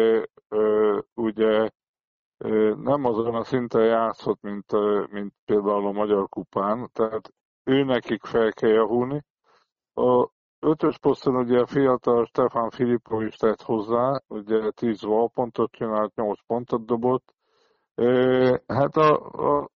ugye 1.14 1.70
nem 2.76 3.04
azon 3.04 3.34
a 3.34 3.44
szinten 3.44 3.84
játszott, 3.84 4.42
mint, 4.42 4.72
mint 5.10 5.32
például 5.44 5.86
a 5.86 5.92
Magyar 5.92 6.28
Kupán, 6.28 6.90
tehát 6.92 7.32
ő 7.64 7.84
nekik 7.84 8.24
fel 8.24 8.52
kell 8.52 8.70
javulni. 8.70 9.24
A 9.94 10.28
ötös 10.60 10.98
poszton 10.98 11.36
ugye 11.36 11.60
a 11.60 11.66
fiatal 11.66 12.24
Stefan 12.24 12.70
Filippo 12.70 13.20
is 13.20 13.36
tett 13.36 13.62
hozzá, 13.62 14.20
ugye 14.28 14.70
10 14.70 15.02
valpontot 15.02 15.70
csinált, 15.70 16.14
8 16.14 16.38
pontot 16.46 16.86
dobott. 16.86 17.34
Hát 18.66 18.96
a, 18.96 19.14
a 19.58 19.68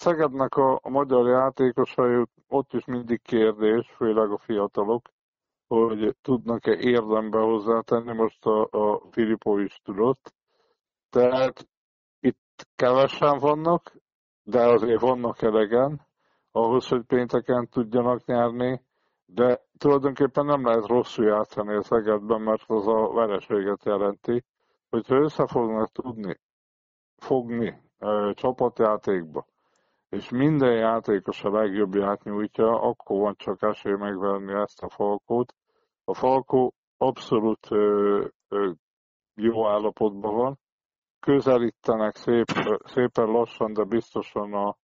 Szegednek 0.00 0.56
a, 0.56 0.80
a 0.82 0.88
magyar 0.88 1.26
játékosai, 1.28 2.24
ott 2.48 2.72
is 2.72 2.84
mindig 2.84 3.22
kérdés, 3.22 3.90
főleg 3.96 4.30
a 4.30 4.38
fiatalok, 4.38 5.08
hogy 5.66 6.16
tudnak-e 6.22 6.76
érdembe 6.76 7.38
hozzátenni, 7.38 8.12
most 8.12 8.46
a, 8.46 8.68
a 8.70 9.00
Filippo 9.10 9.58
is 9.58 9.80
tudott. 9.84 10.34
Tehát 11.10 11.68
itt 12.20 12.68
kevesen 12.76 13.38
vannak, 13.38 13.96
de 14.42 14.62
azért 14.66 15.00
vannak 15.00 15.42
elegen, 15.42 16.06
ahhoz, 16.52 16.88
hogy 16.88 17.02
pénteken 17.02 17.68
tudjanak 17.68 18.24
nyerni, 18.24 18.82
de 19.24 19.60
tulajdonképpen 19.78 20.44
nem 20.44 20.66
lehet 20.66 20.86
rosszul 20.86 21.24
játszani 21.24 21.74
a 21.74 21.82
Szegedben, 21.82 22.40
mert 22.40 22.62
az 22.66 22.86
a 22.86 23.12
vereséget 23.12 23.84
jelenti, 23.84 24.44
hogyha 24.90 25.16
össze 25.16 25.46
fognak 25.46 25.92
tudni 25.92 26.38
fogni 27.20 27.82
ö, 27.98 28.30
csapatjátékba, 28.34 29.46
és 30.08 30.30
minden 30.30 30.74
játékos 30.74 31.44
a 31.44 31.50
legjobbját 31.50 32.22
nyújtja, 32.22 32.80
akkor 32.80 33.20
van 33.20 33.34
csak 33.36 33.62
esély 33.62 33.92
megverni 33.92 34.52
ezt 34.52 34.82
a 34.82 34.88
Falkót. 34.88 35.54
A 36.04 36.14
Falkó 36.14 36.74
abszolút 36.96 37.70
ö, 37.70 38.24
ö, 38.48 38.70
jó 39.34 39.68
állapotban 39.68 40.34
van, 40.34 40.58
közelítenek 41.20 42.16
szép, 42.16 42.46
szépen 42.84 43.26
lassan, 43.26 43.72
de 43.72 43.84
biztosan 43.84 44.52
a, 44.54 44.76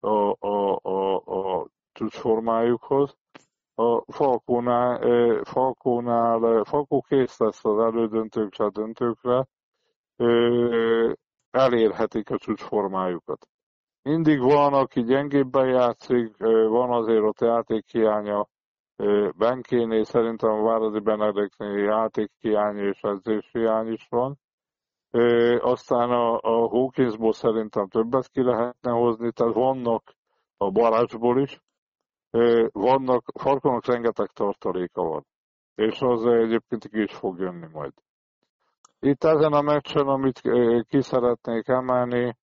a, 0.00 0.36
a, 0.38 0.78
a, 0.82 1.14
a 1.16 1.66
csúcsformájukhoz. 1.92 3.16
A 3.74 4.12
Falkónál, 4.12 4.98
Falkónál, 5.44 6.64
Falkó 6.64 7.00
kész 7.00 7.38
lesz 7.38 7.64
az 7.64 7.78
elődöntőkre, 7.78 8.68
döntőkre, 8.68 9.46
elérhetik 11.50 12.30
a 12.30 12.38
csúcsformájukat. 12.38 13.48
Mindig 14.02 14.40
van, 14.40 14.72
aki 14.72 15.02
gyengébben 15.02 15.68
játszik, 15.68 16.36
van 16.68 16.90
azért 16.90 17.22
ott 17.22 17.40
játékhiánya, 17.40 18.48
Benkénél 19.36 20.04
szerintem 20.04 20.50
a 20.50 20.62
Váradi 20.62 20.98
Benedeknél 20.98 21.78
játékhiány 21.78 22.76
és 22.76 23.00
edzéshiány 23.02 23.92
is 23.92 24.06
van. 24.08 24.38
Aztán 25.60 26.10
a, 26.10 26.34
a 26.34 26.68
Hawkinsból 26.68 27.32
szerintem 27.32 27.88
többet 27.88 28.28
ki 28.28 28.42
lehetne 28.42 28.90
hozni, 28.90 29.32
tehát 29.32 29.54
vannak 29.54 30.14
a 30.56 30.70
Balázsból 30.70 31.40
is, 31.40 31.60
vannak, 32.72 33.24
Farkonak 33.40 33.86
rengeteg 33.86 34.26
tartaléka 34.26 35.02
van. 35.02 35.26
és 35.74 36.00
az 36.00 36.26
egyébként 36.26 36.88
ki 36.88 37.02
is 37.02 37.14
fog 37.14 37.38
jönni 37.38 37.66
majd. 37.72 37.92
Itt 39.00 39.24
ezen 39.24 39.52
a 39.52 39.60
meccsen, 39.60 40.06
amit 40.06 40.40
ki 40.88 41.02
szeretnék 41.02 41.68
emelni, 41.68 42.36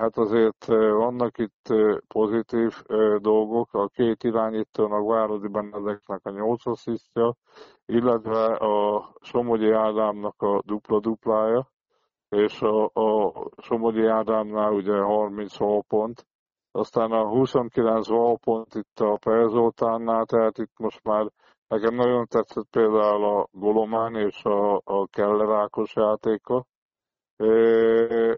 Hát 0.00 0.16
azért 0.16 0.64
vannak 0.66 1.38
itt 1.38 1.74
pozitív 2.08 2.82
dolgok. 3.18 3.74
A 3.74 3.88
két 3.88 4.24
irányítónak, 4.24 5.06
Váradi 5.06 5.48
Benedeknek 5.48 6.20
a 6.22 6.30
nyolc 6.30 6.66
asszisztja, 6.66 7.34
illetve 7.86 8.44
a 8.44 9.08
Somogyi 9.20 9.70
Ádámnak 9.70 10.42
a 10.42 10.62
dupla-duplája, 10.66 11.68
és 12.28 12.62
a, 12.62 12.84
a 12.84 13.32
Somogyi 13.56 14.06
Ádámnál 14.06 14.72
ugye 14.72 15.00
30 15.00 15.56
pont, 15.88 16.26
aztán 16.70 17.12
a 17.12 17.28
29 17.28 18.08
pont 18.44 18.74
itt 18.74 19.00
a 19.00 19.18
Perzoltánnál, 19.24 20.24
tehát 20.24 20.58
itt 20.58 20.78
most 20.78 21.04
már 21.04 21.26
nekem 21.68 21.94
nagyon 21.94 22.26
tetszett 22.26 22.68
például 22.70 23.24
a 23.24 23.48
Golomán 23.52 24.14
és 24.14 24.44
a, 24.44 24.80
a 24.84 25.06
Keller 25.06 25.50
Ákos 25.50 25.94
játéka, 25.94 26.66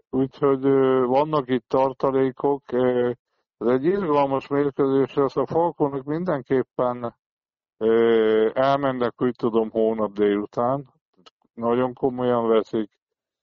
Úgyhogy 0.09 0.61
vannak 1.05 1.49
itt 1.49 1.67
tartalékok. 1.67 2.61
Ez 3.57 3.67
egy 3.67 3.85
izgalmas 3.85 4.47
mérkőzés, 4.47 5.15
ezt 5.15 5.37
a 5.37 5.45
Falkonok 5.45 6.03
mindenképpen 6.03 7.15
elmennek, 8.53 9.21
úgy 9.21 9.35
tudom, 9.35 9.69
hónap 9.69 10.11
délután. 10.11 10.93
Nagyon 11.53 11.93
komolyan 11.93 12.47
veszik, 12.47 12.89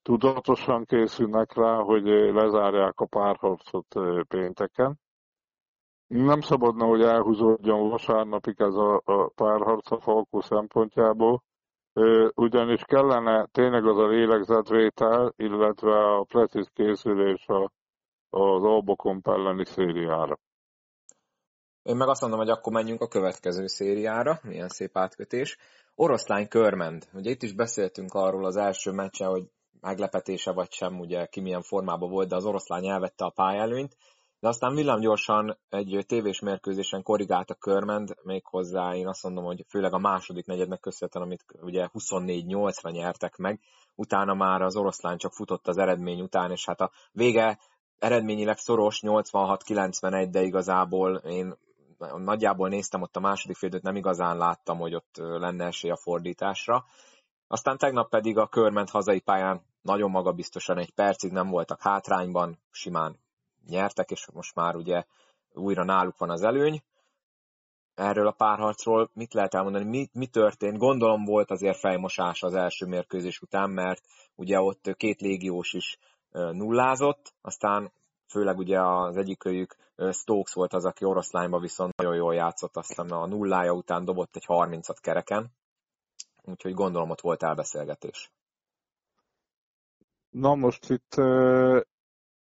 tudatosan 0.03 0.85
készülnek 0.85 1.55
rá, 1.55 1.77
hogy 1.77 2.05
lezárják 2.33 3.01
a 3.01 3.07
párharcot 3.07 3.95
pénteken. 4.29 5.01
Nem 6.07 6.41
szabadna, 6.41 6.85
hogy 6.85 7.03
elhúzódjon 7.03 7.89
vasárnapig 7.89 8.55
ez 8.61 8.75
a, 8.75 9.03
a 9.05 9.29
párharc 9.29 9.91
a 9.91 10.01
Falkó 10.01 10.41
szempontjából, 10.41 11.43
ugyanis 12.35 12.83
kellene 12.85 13.47
tényleg 13.53 13.87
az 13.87 13.97
a 13.97 14.07
lélegzetvétel, 14.07 15.33
illetve 15.37 16.15
a 16.15 16.25
precíz 16.25 16.69
készülés 16.75 17.47
a, 17.47 17.73
az 18.31 18.63
Albokon 18.63 19.21
elleni 19.25 19.65
szériára. 19.65 20.39
Én 21.83 21.97
meg 21.97 22.09
azt 22.09 22.21
mondom, 22.21 22.39
hogy 22.39 22.51
akkor 22.51 22.73
menjünk 22.73 23.01
a 23.01 23.09
következő 23.09 23.67
szériára, 23.67 24.41
milyen 24.43 24.69
szép 24.69 24.97
átkötés. 24.97 25.59
Oroszlány 25.95 26.49
Körmend. 26.49 27.09
Ugye 27.13 27.31
itt 27.31 27.43
is 27.43 27.53
beszéltünk 27.53 28.15
arról 28.15 28.45
az 28.45 28.57
első 28.57 28.91
meccsen, 28.91 29.29
hogy 29.29 29.51
meglepetése 29.81 30.53
vagy 30.53 30.73
sem, 30.73 31.01
ugye 31.01 31.27
ki 31.27 31.41
milyen 31.41 31.63
formában 31.63 32.11
volt, 32.11 32.29
de 32.29 32.37
az 32.37 32.45
oroszlány 32.45 32.89
elvette 32.89 33.25
a 33.25 33.33
pályelőnyt, 33.35 33.97
de 34.41 34.49
aztán 34.49 34.75
villámgyorsan 34.75 35.59
egy 35.69 36.05
tévés 36.07 36.41
mérkőzésen 36.41 37.03
korrigált 37.03 37.51
a 37.51 37.55
körmend, 37.55 38.15
méghozzá 38.23 38.95
én 38.95 39.07
azt 39.09 39.23
mondom, 39.23 39.45
hogy 39.45 39.65
főleg 39.69 39.93
a 39.93 39.99
második 39.99 40.47
negyednek 40.47 40.81
köszönhetően, 40.81 41.25
amit 41.25 41.45
ugye 41.61 41.89
24-8-ra 41.93 42.93
nyertek 42.93 43.37
meg, 43.37 43.61
utána 43.95 44.35
már 44.35 44.63
az 44.63 44.77
oroszlán 44.77 45.19
csak 45.19 45.33
futott 45.33 45.69
az 45.69 45.79
eredmény 45.79 46.21
után, 46.21 46.51
és 46.51 46.65
hát 46.67 46.81
a 46.81 46.91
vége 47.13 47.59
eredményileg 47.99 48.57
szoros, 48.57 49.01
86-91, 49.03 50.29
de 50.31 50.43
igazából 50.43 51.17
én 51.17 51.55
nagyjából 52.17 52.69
néztem 52.69 53.03
ott 53.03 53.17
a 53.17 53.21
második 53.21 53.57
félidőt, 53.57 53.83
nem 53.83 53.97
igazán 53.97 54.37
láttam, 54.37 54.79
hogy 54.79 54.95
ott 54.95 55.17
lenne 55.17 55.65
esély 55.65 55.91
a 55.91 55.97
fordításra. 55.97 56.85
Aztán 57.47 57.79
tegnap 57.79 58.09
pedig 58.09 58.39
a 58.39 58.47
körment 58.47 58.91
hazai 58.91 59.21
pályán 59.21 59.63
nagyon 59.83 60.11
magabiztosan 60.11 60.79
egy 60.79 60.95
percig 60.95 61.33
nem 61.33 61.49
voltak 61.49 61.83
hátrányban, 61.83 62.59
simán 62.71 63.19
nyertek, 63.69 64.11
és 64.11 64.29
most 64.33 64.55
már 64.55 64.75
ugye 64.75 65.05
újra 65.53 65.85
náluk 65.85 66.19
van 66.19 66.31
az 66.31 66.43
előny. 66.43 66.83
Erről 67.95 68.27
a 68.27 68.33
párharcról 68.33 69.11
mit 69.13 69.35
lehet 69.35 69.55
elmondani, 69.55 69.85
mi, 69.85 70.09
mi 70.13 70.27
történt? 70.27 70.79
Gondolom 70.79 71.25
volt 71.25 71.51
azért 71.51 71.79
fejmosás 71.79 72.43
az 72.43 72.55
első 72.55 72.87
mérkőzés 72.87 73.41
után, 73.41 73.71
mert 73.71 74.03
ugye 74.35 74.61
ott 74.61 74.95
két 74.97 75.21
légiós 75.21 75.73
is 75.73 75.99
nullázott, 76.33 77.35
aztán 77.41 77.93
főleg 78.29 78.59
ugye 78.59 78.81
az 78.81 79.17
egyikőjük 79.17 79.77
Stokes 80.11 80.53
volt 80.53 80.73
az, 80.73 80.85
aki 80.85 81.05
oroszlányba 81.05 81.59
viszont 81.59 81.97
nagyon 81.97 82.15
jól 82.15 82.35
játszott, 82.35 82.77
aztán 82.77 83.11
a 83.11 83.27
nullája 83.27 83.73
után 83.73 84.05
dobott 84.05 84.37
egy 84.37 84.45
30-at 84.47 84.97
kereken, 85.01 85.51
úgyhogy 86.45 86.75
gondolom 86.75 87.11
ott 87.11 87.21
volt 87.21 87.43
elbeszélgetés. 87.43 88.31
Na 90.31 90.55
most 90.55 90.91
itt 90.91 91.15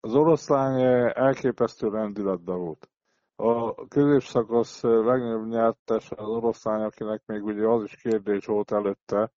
az 0.01 0.15
oroszlány 0.15 0.81
elképesztő 1.15 1.89
rendületben 1.89 2.59
volt. 2.59 2.91
A 3.37 3.75
középszakasz 3.89 4.83
legnagyobb 4.83 5.47
nyertes 5.47 6.11
az 6.11 6.29
oroszlány, 6.29 6.83
akinek 6.83 7.23
még 7.27 7.45
ugye 7.45 7.67
az 7.67 7.83
is 7.83 7.97
kérdés 7.97 8.47
volt 8.47 8.73
előtte, 8.73 9.33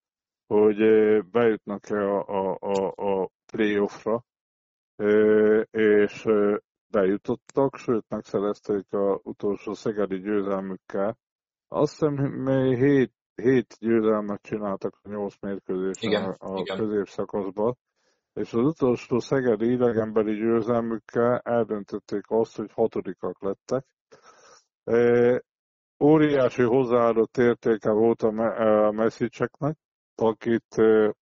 hogy 0.48 0.78
bejutnak-e 1.32 1.96
a, 1.96 2.26
a, 2.28 2.58
a, 2.60 2.94
a 2.96 3.30
playoffra, 3.52 4.24
és 5.72 6.28
bejutottak, 6.88 7.76
sőt 7.76 8.06
megszerezték 8.10 8.94
a 8.94 9.20
utolsó 9.24 9.74
szegedi 9.74 10.20
győzelmükkel. 10.20 11.18
Azt 11.68 11.92
hiszem, 11.92 12.14
még 12.14 12.78
hét, 12.78 13.14
hét 13.36 13.76
győzelmet 13.80 14.42
csináltak 14.42 15.00
a 15.02 15.10
nyolc 15.10 15.36
mérkőzésen 15.40 16.10
igen, 16.10 16.24
a, 16.24 16.58
a 16.58 16.76
középszakaszban, 16.76 17.78
és 18.40 18.54
az 18.54 18.66
utolsó 18.66 19.20
szegedi 19.20 19.72
idegenbeli 19.72 20.36
győzelmükkel 20.36 21.40
eldöntötték 21.40 22.24
azt, 22.28 22.56
hogy 22.56 22.72
hatodikak 22.74 23.42
lettek. 23.42 23.86
E, 24.84 25.44
óriási 26.04 26.62
hozzáadott 26.64 27.38
értéke 27.38 27.92
volt 27.92 28.22
a, 28.22 28.28
a 28.88 28.92
messzicseknek, 28.92 29.78
akit 30.16 30.78
e, 30.78 31.16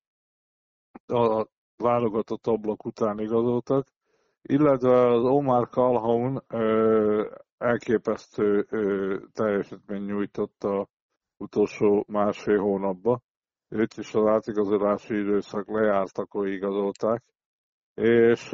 a 1.06 1.48
válogatott 1.78 2.48
ablak 2.48 2.86
után 2.86 3.20
igazoltak, 3.20 3.88
illetve 4.42 5.08
az 5.08 5.24
Omar 5.24 5.70
Calhoun 5.70 6.44
e, 6.48 6.58
elképesztő 7.58 8.66
teljesítmény 9.34 10.04
nyújtott 10.04 10.64
a 10.64 10.88
utolsó 11.38 12.06
másfél 12.08 12.60
hónapban 12.60 13.22
őt 13.70 13.98
is 13.98 14.14
az 14.14 14.26
átigazolási 14.26 15.20
időszak 15.20 15.68
lejárt, 15.68 16.18
akkor 16.18 16.48
igazolták, 16.48 17.24
és 17.94 18.52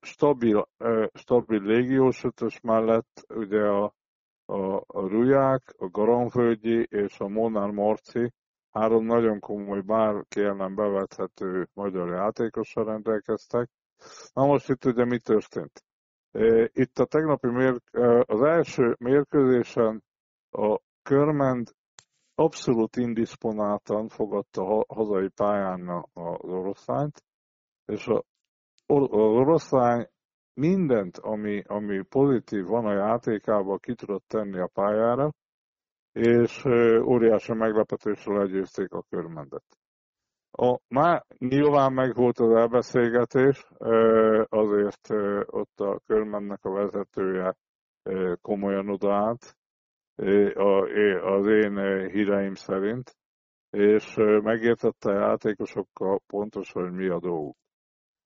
stabil, 0.00 0.68
stabil 1.12 1.62
légiós 1.62 2.24
ötös 2.24 2.60
mellett 2.60 3.26
ugye 3.34 3.62
a, 3.62 3.94
a, 4.44 4.76
a 4.76 5.00
Ruják, 5.08 5.74
a 5.78 5.88
Garamvölgyi 5.88 6.86
és 6.90 7.18
a 7.20 7.28
Molnár 7.28 7.70
Marci 7.70 8.32
három 8.70 9.04
nagyon 9.04 9.40
komoly, 9.40 9.80
bárki 9.80 10.40
ellen 10.40 10.74
bevethető 10.74 11.68
magyar 11.72 12.08
játékossal 12.08 12.84
rendelkeztek. 12.84 13.68
Na 14.32 14.46
most 14.46 14.68
itt 14.68 14.84
ugye 14.84 15.04
mi 15.04 15.18
történt? 15.18 15.84
Itt 16.72 16.98
a 16.98 17.04
tegnapi 17.04 17.48
mér, 17.48 17.80
az 18.26 18.42
első 18.42 18.96
mérkőzésen 18.98 20.02
a 20.50 20.78
Körmend 21.02 21.74
abszolút 22.38 22.96
indisponáltan 22.96 24.08
fogadta 24.08 24.62
a 24.62 24.94
hazai 24.94 25.28
pályán 25.28 25.88
az 26.12 26.50
oroszlányt, 26.50 27.22
és 27.84 28.06
az 28.86 29.08
oroszlány 29.10 30.08
mindent, 30.54 31.18
ami, 31.18 31.62
ami 31.66 32.02
pozitív 32.02 32.64
van 32.64 32.84
a 32.84 32.92
játékában, 32.92 33.78
ki 33.78 33.94
tudott 33.94 34.24
tenni 34.26 34.58
a 34.58 34.70
pályára, 34.72 35.32
és 36.12 36.64
óriási 37.04 37.52
meglepetésre 37.52 38.38
legyőzték 38.38 38.92
a 38.92 39.02
körmendet. 39.08 39.64
A, 40.50 40.78
már 40.88 41.24
nyilván 41.38 41.92
meg 41.92 42.14
volt 42.14 42.38
az 42.38 42.50
elbeszélgetés, 42.50 43.66
azért 44.48 45.10
ott 45.46 45.80
a 45.80 46.00
körmennek 46.06 46.64
a 46.64 46.70
vezetője 46.70 47.54
komolyan 48.40 48.88
odaállt, 48.88 49.56
az 51.22 51.46
én 51.46 52.08
híreim 52.08 52.54
szerint, 52.54 53.16
és 53.70 54.14
megértette 54.42 55.10
a 55.10 55.18
játékosokkal 55.18 56.20
pontosan, 56.26 56.82
hogy 56.82 56.92
mi 56.92 57.08
a 57.08 57.18
dolguk. 57.18 57.56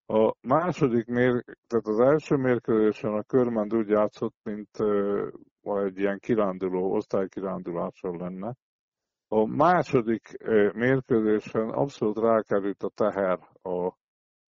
A 0.06 0.34
második 0.40 1.06
mér, 1.06 1.44
tehát 1.66 1.86
az 1.86 2.00
első 2.00 2.36
mérkőzésen 2.36 3.12
a 3.12 3.22
Körmend 3.22 3.74
úgy 3.74 3.88
játszott, 3.88 4.34
mint 4.42 4.78
egy 5.62 5.98
ilyen 5.98 6.18
kiránduló, 6.18 6.94
osztálykirándulással 6.94 8.16
lenne. 8.16 8.54
A 9.28 9.46
második 9.46 10.36
mérkőzésen 10.72 11.68
abszolút 11.68 12.18
rákerült 12.18 12.82
a 12.82 12.88
teher 12.88 13.38
a, 13.62 13.94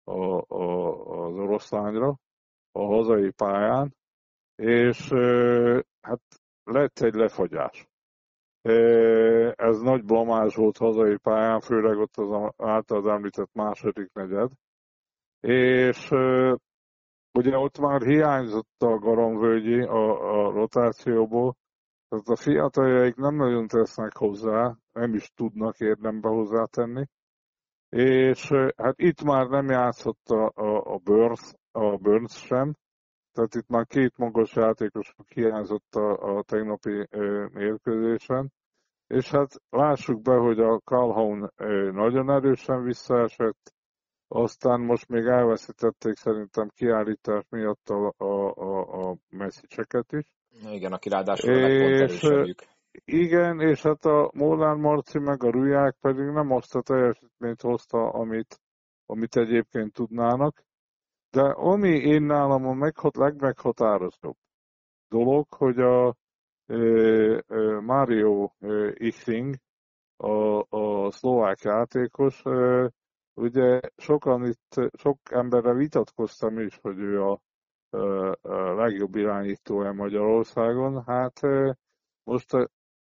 a, 0.03 0.45
a, 0.47 1.25
az 1.27 1.35
oroszlányra 1.35 2.17
a 2.71 2.85
hazai 2.85 3.31
pályán, 3.31 3.95
és 4.55 5.09
hát 6.01 6.21
lett 6.71 6.99
egy 6.99 7.13
lefagyás. 7.13 7.89
Ez 9.55 9.79
nagy 9.79 10.03
blamás 10.03 10.55
volt 10.55 10.77
hazai 10.77 11.17
pályán, 11.17 11.59
főleg 11.59 11.97
ott 11.97 12.15
az 12.15 12.53
általad 12.57 13.07
említett 13.07 13.53
második 13.53 14.13
negyed. 14.13 14.51
És 15.39 16.09
ugye 17.33 17.57
ott 17.57 17.79
már 17.79 18.01
hiányzott 18.01 18.75
a 18.77 18.97
Garamvölgyi 18.97 19.81
a, 19.81 20.31
a 20.47 20.51
rotációból, 20.51 21.55
Tehát 22.07 22.27
a 22.27 22.35
fiataljaik 22.35 23.15
nem 23.15 23.35
nagyon 23.35 23.67
tesznek 23.67 24.17
hozzá, 24.17 24.75
nem 24.91 25.13
is 25.13 25.31
tudnak 25.35 25.79
érdembe 25.79 26.29
hozzátenni. 26.29 27.05
És 27.89 28.51
hát 28.77 28.93
itt 28.97 29.23
már 29.23 29.47
nem 29.47 29.69
játszott 29.69 30.27
a, 30.27 30.51
a, 30.55 30.93
a, 30.93 30.97
Burns, 30.97 31.53
a 31.71 31.97
Burns 31.97 32.45
sem, 32.45 32.75
tehát 33.33 33.55
itt 33.55 33.67
már 33.67 33.85
két 33.85 34.17
magas 34.17 34.55
játékos 34.55 35.15
hiányzott 35.27 35.95
a, 35.95 36.37
a 36.37 36.43
tegnapi 36.43 37.07
ö, 37.09 37.45
mérkőzésen. 37.53 38.51
És 39.07 39.29
hát 39.31 39.61
lássuk 39.69 40.21
be, 40.21 40.35
hogy 40.35 40.59
a 40.59 40.79
Calhoun 40.79 41.51
nagyon 41.91 42.31
erősen 42.31 42.83
visszaesett, 42.83 43.73
aztán 44.27 44.79
most 44.79 45.07
még 45.07 45.25
elveszítették 45.25 46.15
szerintem 46.15 46.69
kiállítás 46.75 47.43
miatt 47.49 47.89
a, 47.89 48.13
a, 48.17 48.53
a, 48.55 49.09
a 49.09 49.17
messzicseket 49.29 50.11
is. 50.11 50.35
Igen, 50.71 50.93
aki 50.93 51.09
ráadásul 51.09 51.53
és, 51.53 52.27
Igen, 53.05 53.59
és 53.59 53.81
hát 53.81 54.05
a 54.05 54.31
Molnár 54.33 54.75
Marci 54.75 55.19
meg 55.19 55.43
a 55.43 55.49
Ruják 55.49 55.95
pedig 56.01 56.25
nem 56.25 56.51
azt 56.51 56.75
a 56.75 56.81
teljesítményt 56.81 57.61
hozta, 57.61 58.09
amit, 58.09 58.61
amit 59.05 59.35
egyébként 59.35 59.93
tudnának. 59.93 60.63
De 61.31 61.41
ami 61.41 61.89
én 61.89 62.23
nálam 62.23 62.65
a 62.65 62.73
meghat, 62.73 63.15
legmeghatározóbb 63.15 64.37
dolog, 65.07 65.53
hogy 65.53 65.79
a 65.79 66.15
e, 66.65 66.75
e, 66.75 67.79
Mario 67.79 68.51
e, 68.59 68.93
a, 70.17 70.65
a 70.69 71.11
szlovák 71.11 71.61
játékos, 71.61 72.43
ugye 73.33 73.79
sokan 73.97 74.45
itt, 74.45 74.91
sok 74.97 75.17
emberre 75.31 75.73
vitatkoztam 75.73 76.59
is, 76.59 76.77
hogy 76.81 76.97
ő 76.97 77.23
a, 77.23 77.41
a 78.41 78.73
legjobb 78.75 79.15
irányítója 79.15 79.91
Magyarországon. 79.91 81.03
Hát 81.03 81.39
most 82.23 82.53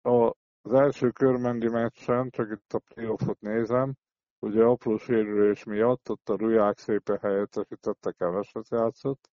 az 0.01 0.73
első 0.73 1.09
körmendi 1.09 1.69
meccsen, 1.69 2.29
csak 2.29 2.51
itt 2.51 2.73
a 2.73 2.81
playoffot 2.93 3.39
nézem, 3.39 3.93
ugye 4.39 4.63
apró 4.63 4.97
sérülés 4.97 5.63
miatt 5.63 6.09
ott 6.09 6.29
a 6.29 6.35
Ruják 6.35 6.77
szépen 6.77 7.17
helyettesítette, 7.21 8.11
keveset 8.11 8.69
játszott, 8.69 9.29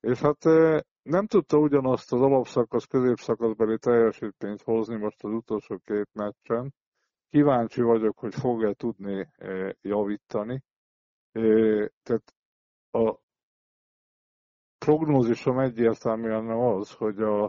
és 0.00 0.20
hát 0.20 0.44
nem 1.02 1.26
tudta 1.26 1.58
ugyanazt 1.58 2.12
az 2.12 2.20
alapszakasz, 2.20 2.84
középszakaszbeli 2.84 3.78
teljesítményt 3.78 4.62
hozni 4.62 4.96
most 4.96 5.24
az 5.24 5.32
utolsó 5.32 5.78
két 5.84 6.08
meccsen. 6.12 6.74
Kíváncsi 7.30 7.82
vagyok, 7.82 8.18
hogy 8.18 8.34
fog-e 8.34 8.72
tudni 8.72 9.28
javítani. 9.80 10.62
Tehát 12.02 12.34
a 12.90 13.18
prognózisom 14.78 15.58
egyértelműen 15.58 16.50
az, 16.50 16.92
hogy 16.92 17.22
a, 17.22 17.44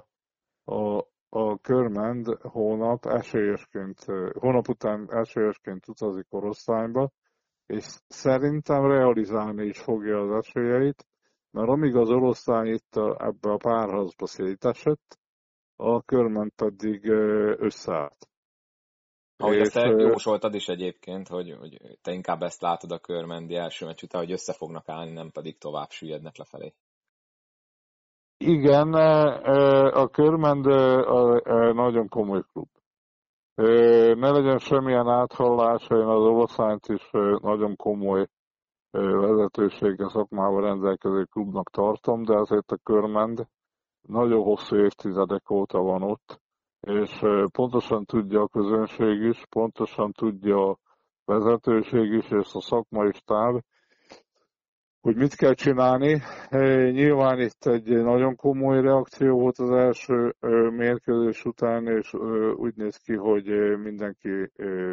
a, 0.63 1.07
a 1.29 1.57
Körmend 1.57 2.27
hónap 2.41 3.05
esélyesként, 3.05 4.05
hónap 4.39 4.67
után 4.67 5.07
esélyesként 5.11 5.87
utazik 5.87 6.25
oroszlányba, 6.29 7.11
és 7.65 7.85
szerintem 8.07 8.87
realizálni 8.87 9.65
is 9.65 9.79
fogja 9.79 10.19
az 10.19 10.45
esélyeit, 10.45 11.05
mert 11.51 11.69
amíg 11.69 11.95
az 11.95 12.09
oroszlány 12.09 12.67
itt 12.67 12.95
a, 12.95 13.25
ebbe 13.25 13.51
a 13.51 13.57
párhazba 13.57 14.25
szétesett, 14.25 15.17
a 15.75 16.01
Körmend 16.01 16.51
pedig 16.51 17.09
összeállt. 17.59 18.27
Ahogy 19.37 19.57
ezt 19.57 19.73
te 19.73 19.87
jósoltad 19.87 20.53
is 20.53 20.67
egyébként, 20.67 21.27
hogy, 21.27 21.55
hogy 21.59 21.97
te 22.01 22.11
inkább 22.11 22.41
ezt 22.41 22.61
látod 22.61 22.91
a 22.91 22.99
körmendi 22.99 23.55
első 23.55 23.85
meccs 23.85 24.03
után, 24.03 24.21
hogy 24.21 24.31
össze 24.31 24.53
fognak 24.53 24.89
állni, 24.89 25.11
nem 25.11 25.31
pedig 25.31 25.57
tovább 25.57 25.89
süllyednek 25.89 26.37
lefelé. 26.37 26.73
Igen, 28.37 28.93
a 29.93 30.07
Körmend 30.07 30.65
nagyon 31.75 32.07
komoly 32.07 32.41
klub. 32.53 32.67
Ne 34.19 34.29
legyen 34.29 34.57
semmilyen 34.57 35.07
áthallása, 35.07 35.95
én 35.95 36.05
az 36.07 36.23
oroszányt 36.23 36.87
is 36.87 37.09
nagyon 37.41 37.75
komoly 37.75 38.27
vezetősége 38.91 40.09
szakmával 40.09 40.61
rendelkező 40.61 41.23
klubnak 41.23 41.69
tartom, 41.69 42.23
de 42.23 42.37
azért 42.37 42.71
a 42.71 42.77
Körmend 42.83 43.47
nagyon 44.01 44.43
hosszú 44.43 44.75
évtizedek 44.75 45.49
óta 45.49 45.79
van 45.81 46.01
ott, 46.01 46.41
és 46.79 47.19
pontosan 47.51 48.05
tudja 48.05 48.41
a 48.41 48.47
közönség 48.47 49.21
is, 49.21 49.45
pontosan 49.49 50.11
tudja 50.11 50.69
a 50.69 50.77
vezetőség 51.25 52.11
is, 52.11 52.29
és 52.29 52.53
a 52.53 52.61
szakmai 52.61 53.11
stáb, 53.11 53.61
hogy 55.07 55.15
mit 55.15 55.35
kell 55.35 55.53
csinálni. 55.53 56.21
Nyilván 56.91 57.39
itt 57.39 57.65
egy 57.65 58.03
nagyon 58.03 58.35
komoly 58.35 58.81
reakció 58.81 59.39
volt 59.39 59.57
az 59.57 59.71
első 59.71 60.35
mérkőzés 60.69 61.45
után, 61.45 61.87
és 61.87 62.13
úgy 62.55 62.75
néz 62.75 62.97
ki, 62.97 63.15
hogy 63.15 63.45
mindenki 63.77 64.51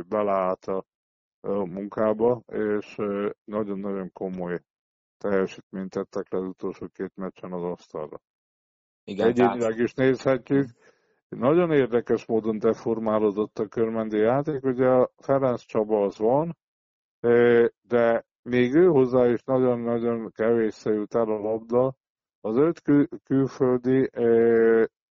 beleállt 0.08 0.64
a 0.64 0.84
munkába, 1.64 2.42
és 2.52 2.96
nagyon-nagyon 3.44 4.12
komoly 4.12 4.58
teljesítményt 5.18 5.90
tettek 5.90 6.32
le 6.32 6.38
az 6.38 6.46
utolsó 6.46 6.86
két 6.92 7.12
meccsen 7.14 7.52
az 7.52 7.62
asztalra. 7.62 8.20
Igen, 9.04 9.28
Egyénileg 9.28 9.78
is 9.78 9.94
nézhetjük. 9.94 10.68
Nagyon 11.28 11.70
érdekes 11.72 12.26
módon 12.26 12.58
deformálódott 12.58 13.58
a 13.58 13.66
körmendi 13.66 14.18
játék. 14.18 14.64
Ugye 14.64 14.86
a 14.86 15.10
Ferenc 15.16 15.60
Csaba 15.60 16.04
az 16.04 16.18
van, 16.18 16.56
de 17.80 18.24
ő 18.52 18.86
hozzá 18.86 19.26
is 19.26 19.42
nagyon-nagyon 19.42 20.30
kevés 20.30 20.84
jut 20.84 21.14
el 21.14 21.30
a 21.30 21.38
labda. 21.38 21.94
Az 22.40 22.56
öt 22.56 22.80
kül- 22.80 23.22
külföldi 23.24 24.10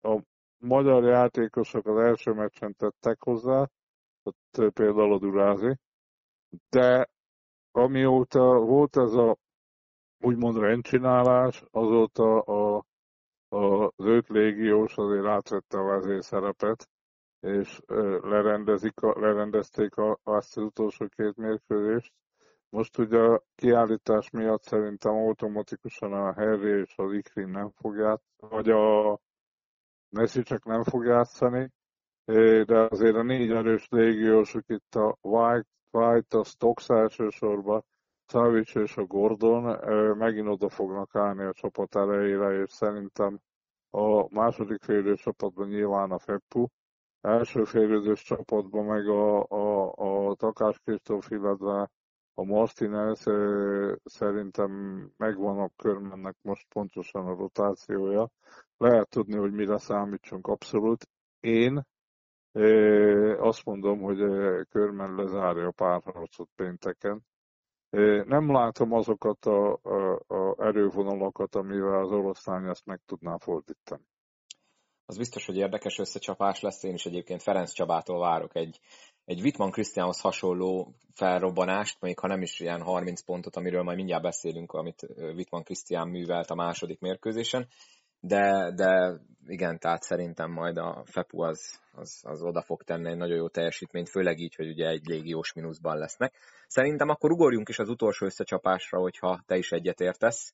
a 0.02 0.22
magyar 0.58 1.04
játékosok 1.04 1.86
az 1.86 1.98
első 1.98 2.34
meccsen 2.34 2.76
tettek 2.76 3.24
hozzá, 3.24 3.70
ott 4.24 4.72
például 4.74 5.14
a 5.14 5.20
Durázi, 5.20 5.78
de 6.70 7.10
amióta 7.72 8.60
volt 8.60 8.98
ez 8.98 9.14
a 9.14 9.38
úgymond 10.20 10.58
rendcsinálás, 10.58 11.64
azóta 11.72 12.40
a, 12.40 12.86
a, 13.50 13.84
az 13.84 14.06
öt 14.06 14.28
légiós 14.28 14.98
azért 14.98 15.26
átvette 15.26 15.78
a 15.78 15.84
vezér 15.84 16.24
szerepet, 16.24 16.90
és 17.40 17.80
lerendezik 18.22 19.02
a, 19.02 19.20
lerendezték 19.20 19.96
a, 19.96 20.20
azt 20.24 20.58
az 20.58 20.64
utolsó 20.64 21.08
két 21.08 21.36
mérkőzést, 21.36 22.14
most 22.70 22.98
ugye 22.98 23.18
a 23.18 23.44
kiállítás 23.56 24.30
miatt 24.30 24.64
szerintem 24.64 25.12
automatikusan 25.12 26.14
a 26.14 26.34
Harry 26.34 26.82
és 26.82 26.94
az 26.98 27.14
Ikrin 27.14 27.50
nem 27.50 27.70
fog 27.70 27.96
játszani, 27.96 28.50
vagy 28.50 28.70
a 28.70 29.20
Messi 30.10 30.44
csak 30.44 30.66
nem 30.66 30.84
fog 30.84 31.06
játszani, 31.06 31.72
de 32.66 32.88
azért 32.90 33.16
a 33.16 33.24
négy 33.24 33.52
erős 33.52 33.88
légiósok 33.90 34.64
itt 34.68 34.96
a 34.96 35.18
White, 35.22 35.68
White 35.92 36.38
a 36.38 36.44
Stokes 36.44 36.90
elsősorban, 36.90 37.84
Savic 38.28 38.76
és 38.76 38.98
a 38.98 39.04
Gordon 39.04 39.88
megint 40.18 40.48
oda 40.48 40.70
fognak 40.70 41.16
állni 41.16 41.44
a 41.44 41.54
csapat 41.54 41.96
elejére, 41.96 42.62
és 42.62 42.72
szerintem 42.72 43.40
a 43.90 44.34
második 44.34 44.84
félő 44.84 45.16
csapatban 45.16 45.68
nyilván 45.68 46.12
a 46.12 46.20
Feppu, 46.20 46.66
első 47.22 47.64
félődős 47.64 48.24
csapatban 48.24 48.86
meg 48.86 49.08
a, 49.08 49.46
a, 49.48 49.94
a 50.30 50.36
Takás 50.36 50.80
Kristóf, 50.80 51.30
illetve 51.30 51.90
a 52.40 52.44
Martinez 52.44 53.24
szerintem 54.04 54.72
megvan 55.18 55.60
a 55.60 55.70
körmennek 55.76 56.36
most 56.42 56.68
pontosan 56.74 57.26
a 57.26 57.36
rotációja. 57.36 58.30
Lehet 58.78 59.10
tudni, 59.10 59.38
hogy 59.38 59.52
mire 59.52 59.78
számítsunk 59.78 60.48
abszolút. 60.48 61.10
Én 61.40 61.86
azt 63.40 63.66
mondom, 63.66 64.02
hogy 64.02 64.18
körmen 64.70 65.16
lezárja 65.16 65.68
a 65.68 65.72
párharcot 65.72 66.50
pénteken. 66.56 67.26
Nem 68.26 68.52
látom 68.52 68.94
azokat 68.94 69.46
a, 69.46 69.80
a, 70.28 70.56
erővonalakat, 70.58 71.56
amivel 71.56 72.00
az 72.00 72.12
oroszlány 72.12 72.68
ezt 72.68 72.86
meg 72.86 73.02
tudná 73.06 73.38
fordítani. 73.38 74.04
Az 75.06 75.18
biztos, 75.18 75.46
hogy 75.46 75.58
érdekes 75.58 76.00
összecsapás 76.00 76.62
lesz. 76.62 76.84
Én 76.84 76.94
is 76.94 77.06
egyébként 77.06 77.42
Ferenc 77.42 77.72
Csabától 77.72 78.20
várok 78.20 78.56
egy 78.56 78.80
egy 79.30 79.42
Wittmann 79.42 79.72
Krisztiánhoz 79.72 80.20
hasonló 80.20 80.94
felrobbanást, 81.14 82.02
még 82.02 82.20
ha 82.20 82.28
nem 82.28 82.42
is 82.42 82.60
ilyen 82.60 82.82
30 82.82 83.22
pontot, 83.22 83.56
amiről 83.56 83.84
majd 83.84 83.98
mindjárt 83.98 84.24
beszélünk, 84.24 84.72
amit 84.72 85.08
Wittmann 85.18 85.64
Krisztián 85.64 86.08
művelt 86.08 86.50
a 86.50 86.56
második 86.56 87.00
mérkőzésen, 87.00 87.68
de, 88.20 88.72
de 88.76 89.20
igen, 89.48 89.80
tehát 89.80 90.02
szerintem 90.02 90.52
majd 90.52 90.78
a 90.78 91.04
FEPU 91.06 91.42
az, 91.42 91.80
az, 91.92 92.22
az 92.24 92.42
oda 92.42 92.62
fog 92.62 92.84
tenni 92.84 93.10
egy 93.10 93.18
nagyon 93.18 93.38
jó 93.38 93.48
teljesítményt, 93.48 94.10
főleg 94.10 94.40
így, 94.40 94.56
hogy 94.56 94.68
ugye 94.68 94.88
egy 94.88 95.06
légiós 95.06 95.54
mínuszban 95.54 95.98
lesznek. 95.98 96.34
Szerintem 96.68 97.10
akkor 97.10 97.32
ugorjunk 97.32 97.70
is 97.70 97.80
az 97.80 97.90
utolsó 97.90 98.26
összecsapásra, 98.26 99.00
hogyha 99.00 99.44
te 99.46 99.58
is 99.58 99.72
egyetértesz. 99.72 100.54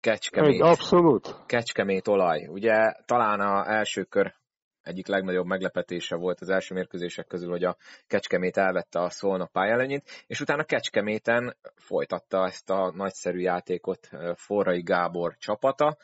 Kecskemét. 0.00 0.54
Egy, 0.54 0.60
abszolút. 0.60 1.36
Kecskemét 1.46 2.08
olaj. 2.08 2.46
Ugye 2.46 2.92
talán 3.04 3.40
a 3.40 3.70
első 3.70 4.02
kör 4.02 4.34
egyik 4.84 5.06
legnagyobb 5.06 5.46
meglepetése 5.46 6.16
volt 6.16 6.40
az 6.40 6.48
első 6.48 6.74
mérkőzések 6.74 7.26
közül, 7.26 7.50
hogy 7.50 7.64
a 7.64 7.76
Kecskemét 8.06 8.56
elvette 8.56 9.00
a 9.00 9.10
Szolnok 9.10 9.52
pályelőnyét, 9.52 10.24
és 10.26 10.40
utána 10.40 10.64
Kecskeméten 10.64 11.56
folytatta 11.74 12.46
ezt 12.46 12.70
a 12.70 12.92
nagyszerű 12.94 13.38
játékot 13.38 14.08
Forrai 14.34 14.82
Gábor 14.82 15.36
csapata, 15.38 15.96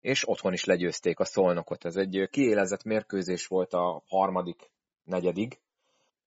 és 0.00 0.28
otthon 0.28 0.52
is 0.52 0.64
legyőzték 0.64 1.18
a 1.18 1.24
Szolnokot. 1.24 1.84
Ez 1.84 1.96
egy 1.96 2.28
kiélezett 2.30 2.84
mérkőzés 2.84 3.46
volt 3.46 3.72
a 3.72 4.02
harmadik 4.06 4.70
negyedig, 5.04 5.58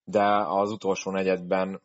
de 0.04 0.24
az 0.48 0.72
utolsó 0.72 1.12
negyedben 1.12 1.82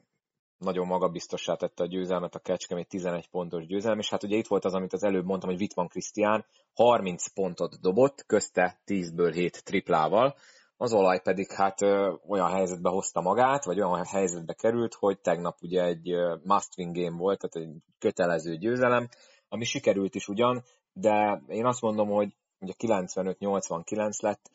nagyon 0.61 0.87
magabiztossá 0.87 1.55
tette 1.55 1.83
a 1.83 1.87
győzelmet 1.87 2.35
a 2.35 2.38
Kecskemét 2.38 2.88
11 2.88 3.29
pontos 3.29 3.66
győzelem, 3.66 3.99
és 3.99 4.11
hát 4.11 4.23
ugye 4.23 4.37
itt 4.37 4.46
volt 4.46 4.64
az, 4.64 4.75
amit 4.75 4.92
az 4.92 5.03
előbb 5.03 5.25
mondtam, 5.25 5.51
hogy 5.51 5.61
Wittmann 5.61 5.87
Krisztián 5.87 6.44
30 6.75 7.33
pontot 7.33 7.81
dobott, 7.81 8.25
közte 8.27 8.81
10-ből 8.87 9.31
7 9.35 9.64
triplával, 9.64 10.35
az 10.77 10.92
olaj 10.92 11.20
pedig 11.20 11.53
hát 11.53 11.83
ö, 11.83 12.14
olyan 12.29 12.51
helyzetbe 12.51 12.90
hozta 12.90 13.20
magát, 13.20 13.64
vagy 13.64 13.81
olyan 13.81 14.05
helyzetbe 14.05 14.53
került, 14.53 14.94
hogy 14.94 15.20
tegnap 15.20 15.57
ugye 15.61 15.85
egy 15.85 16.11
must-win 16.42 16.92
game 16.92 17.16
volt, 17.16 17.38
tehát 17.40 17.68
egy 17.68 17.77
kötelező 17.99 18.57
győzelem, 18.57 19.09
ami 19.49 19.64
sikerült 19.64 20.14
is 20.14 20.29
ugyan, 20.29 20.62
de 20.92 21.42
én 21.46 21.66
azt 21.66 21.81
mondom, 21.81 22.09
hogy 22.09 22.35
ugye 22.61 22.73
95-89 22.79 24.23
lett, 24.23 24.51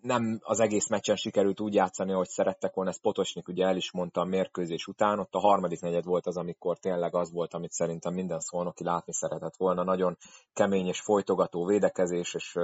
nem 0.00 0.38
az 0.42 0.60
egész 0.60 0.88
meccsen 0.88 1.16
sikerült 1.16 1.60
úgy 1.60 1.74
játszani, 1.74 2.12
ahogy 2.12 2.28
szerettek 2.28 2.74
volna, 2.74 2.90
ezt 2.90 3.00
Potosnik 3.00 3.48
ugye 3.48 3.66
el 3.66 3.76
is 3.76 3.92
mondta 3.92 4.20
a 4.20 4.24
mérkőzés 4.24 4.86
után, 4.86 5.18
ott 5.18 5.34
a 5.34 5.40
harmadik 5.40 5.80
negyed 5.80 6.04
volt 6.04 6.26
az, 6.26 6.36
amikor 6.36 6.78
tényleg 6.78 7.14
az 7.14 7.32
volt, 7.32 7.54
amit 7.54 7.72
szerintem 7.72 8.14
minden 8.14 8.40
szolnoki 8.40 8.84
látni 8.84 9.12
szeretett 9.12 9.56
volna, 9.56 9.84
nagyon 9.84 10.16
kemény 10.52 10.86
és 10.86 11.00
folytogató 11.00 11.66
védekezés 11.66 12.34
és 12.34 12.56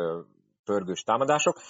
pörgős 0.65 1.03
támadások, 1.03 1.61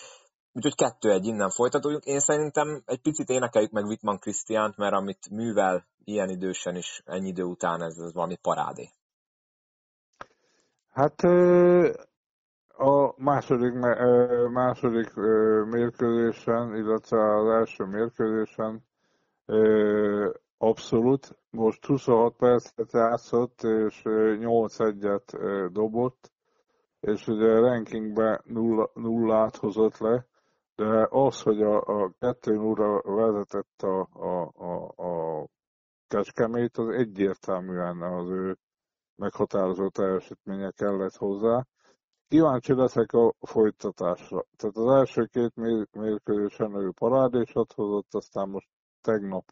úgyhogy 0.53 0.75
kettő-egy 0.75 1.27
innen 1.27 1.51
folytatódjuk. 1.51 2.05
Én 2.05 2.21
szerintem 2.21 2.83
egy 2.87 3.01
picit 3.01 3.29
énekeljük 3.29 3.71
meg 3.71 3.85
Wittmann 3.85 4.19
Krisztiánt, 4.19 4.77
mert 4.77 4.95
amit 4.95 5.31
művel 5.31 5.87
ilyen 6.05 6.29
idősen 6.29 6.77
is, 6.77 7.03
ennyi 7.05 7.29
idő 7.29 7.43
után, 7.43 7.83
ez, 7.83 7.97
ez 7.99 8.13
valami 8.13 8.37
parádé. 8.37 8.91
Hát 10.91 11.23
a 12.77 13.15
második, 13.17 13.73
második 14.53 15.15
mérkőzésen, 15.71 16.77
illetve 16.77 17.37
az 17.37 17.49
első 17.49 17.85
mérkőzésen 17.85 18.85
abszolút. 20.59 21.39
Most 21.51 21.85
26 21.85 22.37
percet 22.37 22.93
játszott, 22.93 23.63
és 23.63 24.03
8-1-et 24.05 25.69
dobott, 25.73 26.33
és 27.01 27.27
ugye 27.27 27.59
rankingbe 27.59 28.41
nulla, 28.45 28.91
nullát 28.95 29.57
hozott 29.57 29.99
le, 29.99 30.27
de 30.75 31.07
az, 31.11 31.43
hogy 31.43 31.63
a, 31.63 31.81
a 31.81 32.11
2 32.19 32.55
0 32.55 33.03
vezetett 33.05 33.83
a, 33.83 34.09
a, 34.13 34.53
a, 34.55 35.03
a 35.03 35.47
Kecskemét, 36.07 36.77
az 36.77 36.89
egyértelműen 36.89 38.03
az 38.03 38.29
ő 38.29 38.57
meghatározó 39.17 39.89
teljesítménye 39.89 40.71
kellett 40.71 41.17
hozzá. 41.17 41.67
Kíváncsi 42.29 42.75
leszek 42.75 43.13
a 43.13 43.35
folytatásra. 43.41 44.45
Tehát 44.57 44.77
az 44.77 44.89
első 44.89 45.29
két 45.33 45.53
mérkőzésen 45.93 46.75
ő 46.75 46.91
parádésat 46.99 47.73
hozott, 47.73 48.15
aztán 48.15 48.49
most 48.49 48.69
tegnap. 49.03 49.45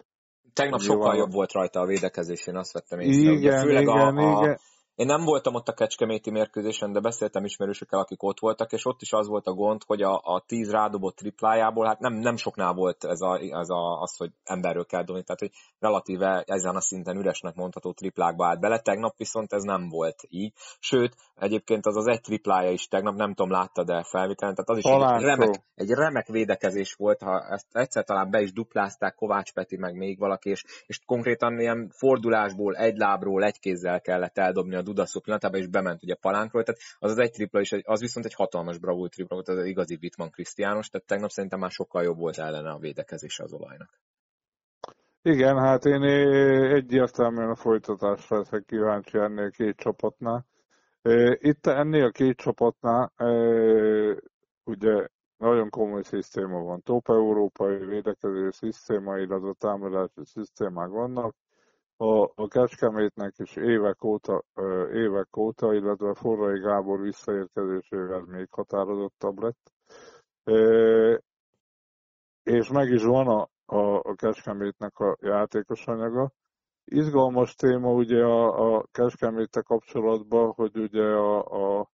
Tegnap 0.52 0.80
sokkal 0.80 1.16
jobb 1.16 1.32
volt 1.32 1.52
rajta 1.52 1.80
a 1.80 1.86
védekezés, 1.86 2.46
én 2.46 2.56
azt 2.56 2.72
vettem 2.72 3.00
észre. 3.00 3.20
Igen, 3.20 3.34
Ugye, 3.34 3.60
főleg 3.60 3.82
igen, 3.82 4.16
a, 4.16 4.38
a, 4.38 4.42
igen. 4.42 4.58
Én 4.94 5.06
nem 5.06 5.24
voltam 5.24 5.54
ott 5.54 5.68
a 5.68 5.72
Kecskeméti 5.72 6.30
mérkőzésen, 6.30 6.92
de 6.92 7.00
beszéltem 7.00 7.44
ismerősökkel, 7.44 8.00
akik 8.00 8.22
ott 8.22 8.40
voltak, 8.40 8.72
és 8.72 8.86
ott 8.86 9.02
is 9.02 9.12
az 9.12 9.26
volt 9.28 9.46
a 9.46 9.52
gond, 9.52 9.82
hogy 9.86 10.02
a, 10.02 10.20
a 10.24 10.44
tíz 10.46 10.70
rádobott 10.70 11.16
triplájából, 11.16 11.86
hát 11.86 11.98
nem, 11.98 12.12
nem 12.14 12.36
soknál 12.36 12.72
volt 12.72 13.04
ez, 13.04 13.20
a, 13.20 13.38
ez 13.38 13.68
a, 13.68 14.00
az, 14.00 14.16
hogy 14.16 14.30
emberről 14.44 14.86
kell 14.86 15.04
dobni, 15.04 15.22
tehát 15.22 15.40
hogy 15.40 15.50
relatíve 15.78 16.44
ezen 16.46 16.76
a 16.76 16.80
szinten 16.80 17.16
üresnek 17.16 17.54
mondható 17.54 17.92
triplákba 17.92 18.46
állt 18.46 18.60
bele, 18.60 18.78
tegnap 18.78 19.16
viszont 19.16 19.52
ez 19.52 19.62
nem 19.62 19.88
volt 19.88 20.16
így. 20.28 20.52
Sőt, 20.80 21.16
egyébként 21.36 21.86
az 21.86 21.96
az 21.96 22.06
egy 22.06 22.20
triplája 22.20 22.70
is 22.70 22.88
tegnap, 22.88 23.16
nem 23.16 23.34
tudom, 23.34 23.50
látta 23.50 23.84
de 23.84 24.02
felvételen, 24.02 24.54
tehát 24.54 24.70
az 24.70 24.78
is 24.78 24.84
egy 24.84 25.22
remek, 25.22 25.62
egy 25.74 25.90
remek 25.90 26.26
védekezés 26.26 26.94
volt, 26.94 27.22
ha 27.22 27.40
ezt 27.50 27.66
egyszer 27.72 28.04
talán 28.04 28.30
be 28.30 28.40
is 28.40 28.52
duplázták 28.52 29.14
Kovács 29.14 29.52
Peti, 29.52 29.76
meg 29.76 29.96
még 29.96 30.18
valaki, 30.18 30.50
és, 30.50 30.64
és 30.86 31.00
konkrétan 31.06 31.60
ilyen 31.60 31.90
fordulásból, 31.96 32.76
egy 32.76 32.96
lábról, 32.96 33.44
egy 33.44 33.58
kézzel 33.58 34.00
kellett 34.00 34.38
eldobni 34.38 34.80
a 34.82 34.84
Dudaszó 34.84 35.20
pillanatában, 35.20 35.60
és 35.60 35.66
bement 35.66 36.02
ugye 36.02 36.14
palánkról, 36.14 36.62
tehát 36.62 36.80
az 36.98 37.10
az 37.10 37.18
egy 37.18 37.30
tripla 37.30 37.60
is, 37.60 37.72
az 37.82 38.00
viszont 38.00 38.26
egy 38.26 38.34
hatalmas 38.34 38.78
bravúr 38.78 39.08
tripla 39.08 39.34
volt, 39.34 39.48
az 39.48 39.56
az 39.56 39.64
igazi 39.64 39.98
Wittmann 40.02 40.30
Krisztiános, 40.30 40.88
tehát 40.88 41.06
tegnap 41.06 41.30
szerintem 41.30 41.58
már 41.58 41.70
sokkal 41.70 42.02
jobb 42.02 42.18
volt 42.18 42.38
ellene 42.38 42.70
a 42.70 42.78
védekezése 42.78 43.42
az 43.42 43.52
olajnak. 43.52 44.00
Igen, 45.22 45.58
hát 45.58 45.84
én 45.84 46.02
egyértelműen 46.72 47.50
a 47.50 47.56
folytatásra 47.56 48.36
leszek 48.36 48.64
kíváncsi 48.64 49.18
ennél 49.18 49.50
két 49.50 49.76
csapatnál. 49.76 50.46
Itt 51.32 51.66
ennél 51.66 52.04
a 52.04 52.10
két 52.10 52.36
csapatnál 52.36 53.12
ugye 54.64 55.08
nagyon 55.36 55.70
komoly 55.70 56.02
szisztéma 56.02 56.62
van. 56.62 56.82
Top 56.82 57.08
európai 57.08 57.76
védekező 57.86 58.50
szisztéma, 58.50 59.18
illetve 59.18 59.52
támadási 59.58 60.24
szisztémák 60.24 60.88
vannak 60.88 61.34
a, 62.02 62.32
a 62.34 62.48
Kecskemétnek 62.48 63.34
is 63.38 63.56
évek 63.56 64.04
óta, 64.04 64.44
évek 64.92 65.36
óta, 65.36 65.74
illetve 65.74 66.14
Forrai 66.14 66.60
Gábor 66.60 67.00
visszaérkezésével 67.00 68.20
még 68.20 68.46
határozottabb 68.50 69.38
lett. 69.38 69.72
És 72.42 72.68
meg 72.68 72.88
is 72.88 73.02
van 73.02 73.26
a, 73.26 73.48
a, 73.76 73.96
a 73.96 74.14
Kecskemétnek 74.14 74.98
a 74.98 75.16
játékos 75.20 75.86
anyaga. 75.86 76.30
Izgalmas 76.84 77.54
téma 77.54 77.92
ugye 77.92 78.22
a, 78.24 78.74
a 78.76 78.86
Kecskeméte 78.92 79.60
kapcsolatban, 79.60 80.52
hogy 80.52 80.76
ugye 80.76 81.04
a, 81.04 81.38
a, 81.80 81.90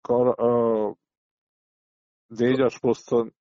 kar, 0.00 0.40
a 0.40 0.96
négyes 2.26 2.78
poszton 2.78 3.34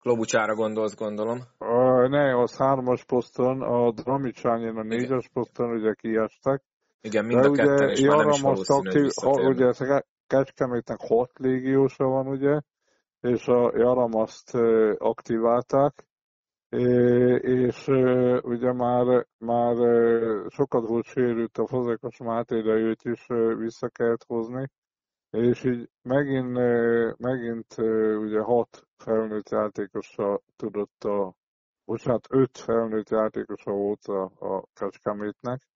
Klobucsára 0.00 0.54
gondolsz, 0.54 0.96
gondolom. 0.96 1.40
A, 1.58 1.83
ne, 2.08 2.38
az 2.38 2.56
hármas 2.56 3.04
poszton, 3.04 3.62
a 3.62 3.90
Dramicsányin 3.90 4.76
a 4.76 4.82
négyes 4.82 5.28
poszton 5.32 5.70
ugye 5.70 5.94
kiestek. 5.94 6.62
Igen, 7.00 7.24
mind 7.24 7.44
a 7.44 7.50
ketten, 7.50 7.88
és 7.88 8.00
már 8.00 8.24
nem 8.24 8.52
is 8.52 8.68
aktív, 8.68 9.10
ha, 9.22 9.30
Ugye 9.30 9.66
ez 9.66 9.78
Kecskemétnek 10.26 11.00
hat 11.00 11.30
légiósa 11.38 12.04
van, 12.04 12.26
ugye, 12.26 12.60
és 13.20 13.46
a 13.46 13.72
Jaramaszt 13.76 14.54
aktiválták, 14.98 16.06
és 17.38 17.86
ugye 18.42 18.72
már, 18.72 19.26
már 19.38 19.76
sokat 20.48 20.88
volt 20.88 21.04
sérült 21.04 21.58
a 21.58 21.66
Fazekas 21.66 22.18
Máté, 22.18 22.60
de 22.60 22.72
őt 22.72 23.04
is 23.04 23.26
vissza 23.58 23.88
kellett 23.88 24.24
hozni, 24.26 24.70
és 25.30 25.64
így 25.64 25.88
megint, 26.02 26.52
megint 27.18 27.74
ugye 28.18 28.40
hat 28.40 28.86
felnőtt 28.96 29.48
játékosa 29.48 30.40
tudott 30.56 31.04
a, 31.04 31.34
bocsánat, 31.84 32.26
öt 32.30 32.58
felnőtt 32.58 33.08
játékosa 33.08 33.70
volt 33.70 34.04
a, 34.04 34.22
a 34.38 34.64
Kecskemétnek. 34.72 35.68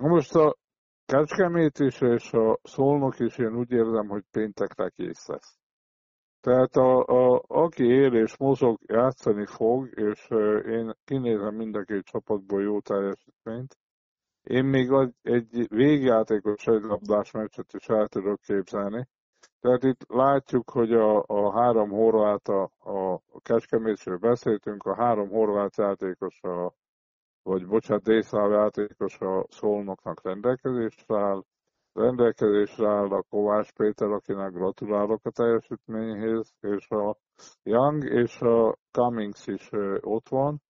Most 0.00 0.34
a 0.34 0.56
Kecskemét 1.04 1.78
is 1.78 2.00
és 2.00 2.32
a 2.32 2.58
Szolnok 2.62 3.18
is 3.18 3.38
én 3.38 3.56
úgy 3.56 3.70
érzem, 3.70 4.08
hogy 4.08 4.24
péntekre 4.30 4.88
kész 4.88 5.26
lesz. 5.26 5.58
Tehát 6.40 6.76
a, 6.76 7.04
a, 7.06 7.42
aki 7.46 7.84
él 7.84 8.14
és 8.14 8.36
mozog, 8.36 8.78
játszani 8.86 9.46
fog, 9.46 9.98
és 9.98 10.28
én 10.66 10.92
kinézem 11.04 11.54
mind 11.54 11.76
a 11.76 11.82
két 11.82 12.04
csapatból 12.04 12.62
jó 12.62 12.80
teljesítményt. 12.80 13.78
Én 14.42 14.64
még 14.64 14.90
egy 15.22 15.68
végjátékos 15.68 16.66
egylabdás 16.66 17.30
meccset 17.30 17.72
is 17.72 17.86
el 17.86 18.08
tudok 18.08 18.40
képzelni. 18.40 19.08
Tehát 19.60 19.84
itt 19.84 20.04
látjuk, 20.08 20.70
hogy 20.70 20.92
a, 20.92 21.24
a 21.26 21.52
három 21.52 21.90
horvát, 21.90 22.48
a, 22.48 22.62
a 22.78 23.20
Kecskemétről 23.42 24.16
beszéltünk, 24.16 24.82
a 24.82 24.94
három 24.94 25.28
horvát 25.28 25.76
játékos, 25.76 26.42
a, 26.42 26.74
vagy 27.42 27.66
bocsánat, 27.66 28.02
délszláv 28.02 28.50
játékos 28.50 29.18
a 29.18 29.46
Szolnoknak 29.48 30.22
rendelkezésre 30.22 31.18
áll, 31.18 31.44
rendelkezésre 31.92 32.88
áll 32.88 33.10
a 33.10 33.22
Kovács 33.22 33.72
Péter, 33.72 34.08
akinek 34.08 34.52
gratulálok 34.52 35.20
a 35.24 35.30
teljesítményhez, 35.30 36.52
és 36.60 36.90
a 36.90 37.16
Young 37.62 38.04
és 38.04 38.40
a 38.40 38.76
Cummings 38.90 39.46
is 39.46 39.70
ott 40.00 40.28
van, 40.28 40.62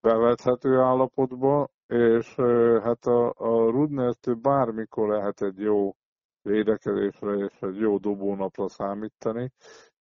bevethető 0.00 0.78
állapotban, 0.78 1.70
és 1.86 2.34
hát 2.82 3.06
a, 3.06 3.28
a 3.36 3.70
Rudnertől 3.70 4.34
bármikor 4.34 5.08
lehet 5.08 5.42
egy 5.42 5.58
jó 5.58 5.94
védekezésre 6.44 7.32
és 7.32 7.60
egy 7.60 7.76
jó 7.76 7.98
dobónapra 7.98 8.68
számítani. 8.68 9.52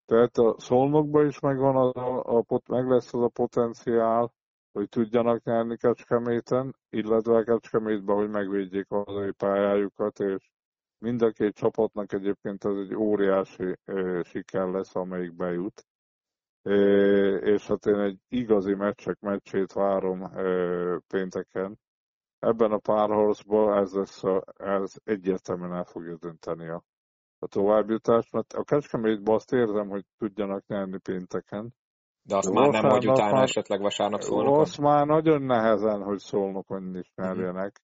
Tehát 0.05 0.37
a 0.37 0.55
szolnokban 0.57 1.27
is 1.27 1.39
megvan 1.39 1.75
az 1.75 1.95
a, 1.95 2.37
a, 2.37 2.61
meg 2.69 2.87
lesz 2.87 3.13
az 3.13 3.21
a 3.21 3.27
potenciál, 3.27 4.33
hogy 4.71 4.89
tudjanak 4.89 5.43
nyerni 5.43 5.77
Kecskeméten, 5.77 6.75
illetve 6.89 7.43
Kecskemétben, 7.43 8.15
hogy 8.15 8.29
megvédjék 8.29 8.91
a 8.91 9.03
hazai 9.03 9.31
pályájukat, 9.31 10.19
és 10.19 10.49
mind 10.97 11.21
a 11.21 11.31
két 11.31 11.55
csapatnak 11.55 12.13
egyébként 12.13 12.65
ez 12.65 12.75
egy 12.75 12.95
óriási 12.95 13.77
ö, 13.85 14.21
siker 14.23 14.67
lesz, 14.67 14.95
amelyik 14.95 15.35
bejut. 15.35 15.85
É, 16.61 16.73
és 17.33 17.67
hát 17.67 17.85
én 17.85 17.99
egy 17.99 18.17
igazi 18.29 18.73
meccsek 18.73 19.19
meccsét 19.19 19.73
várom 19.73 20.35
ö, 20.35 20.97
pénteken, 21.07 21.79
ebben 22.43 22.71
a 22.71 22.77
párharcban 22.77 23.77
ez, 23.77 23.93
lesz 23.93 24.23
a, 24.23 24.43
ez 24.57 24.93
egyértelműen 25.03 25.73
el 25.73 25.83
fogja 25.83 26.15
dönteni 26.15 26.69
a, 26.69 26.83
a 27.39 27.47
továbbjutást, 27.47 28.31
mert 28.31 28.53
a 28.53 28.63
Kecskemétben 28.63 29.35
azt 29.35 29.53
érzem, 29.53 29.89
hogy 29.89 30.05
tudjanak 30.17 30.67
nyerni 30.67 30.99
pénteken. 30.99 31.73
De 32.21 32.35
azt 32.35 32.53
De 32.53 32.59
már 32.59 32.69
nem, 32.69 32.91
hogy 32.91 33.09
utána 33.09 33.31
már, 33.31 33.43
esetleg 33.43 33.81
vasárnap 33.81 34.21
szólnokon? 34.21 34.59
Azt 34.59 34.79
már 34.79 35.05
nagyon 35.05 35.41
nehezen, 35.41 36.03
hogy 36.03 36.19
szólnokon 36.19 36.95
is 36.97 37.11
nyerjenek. 37.15 37.81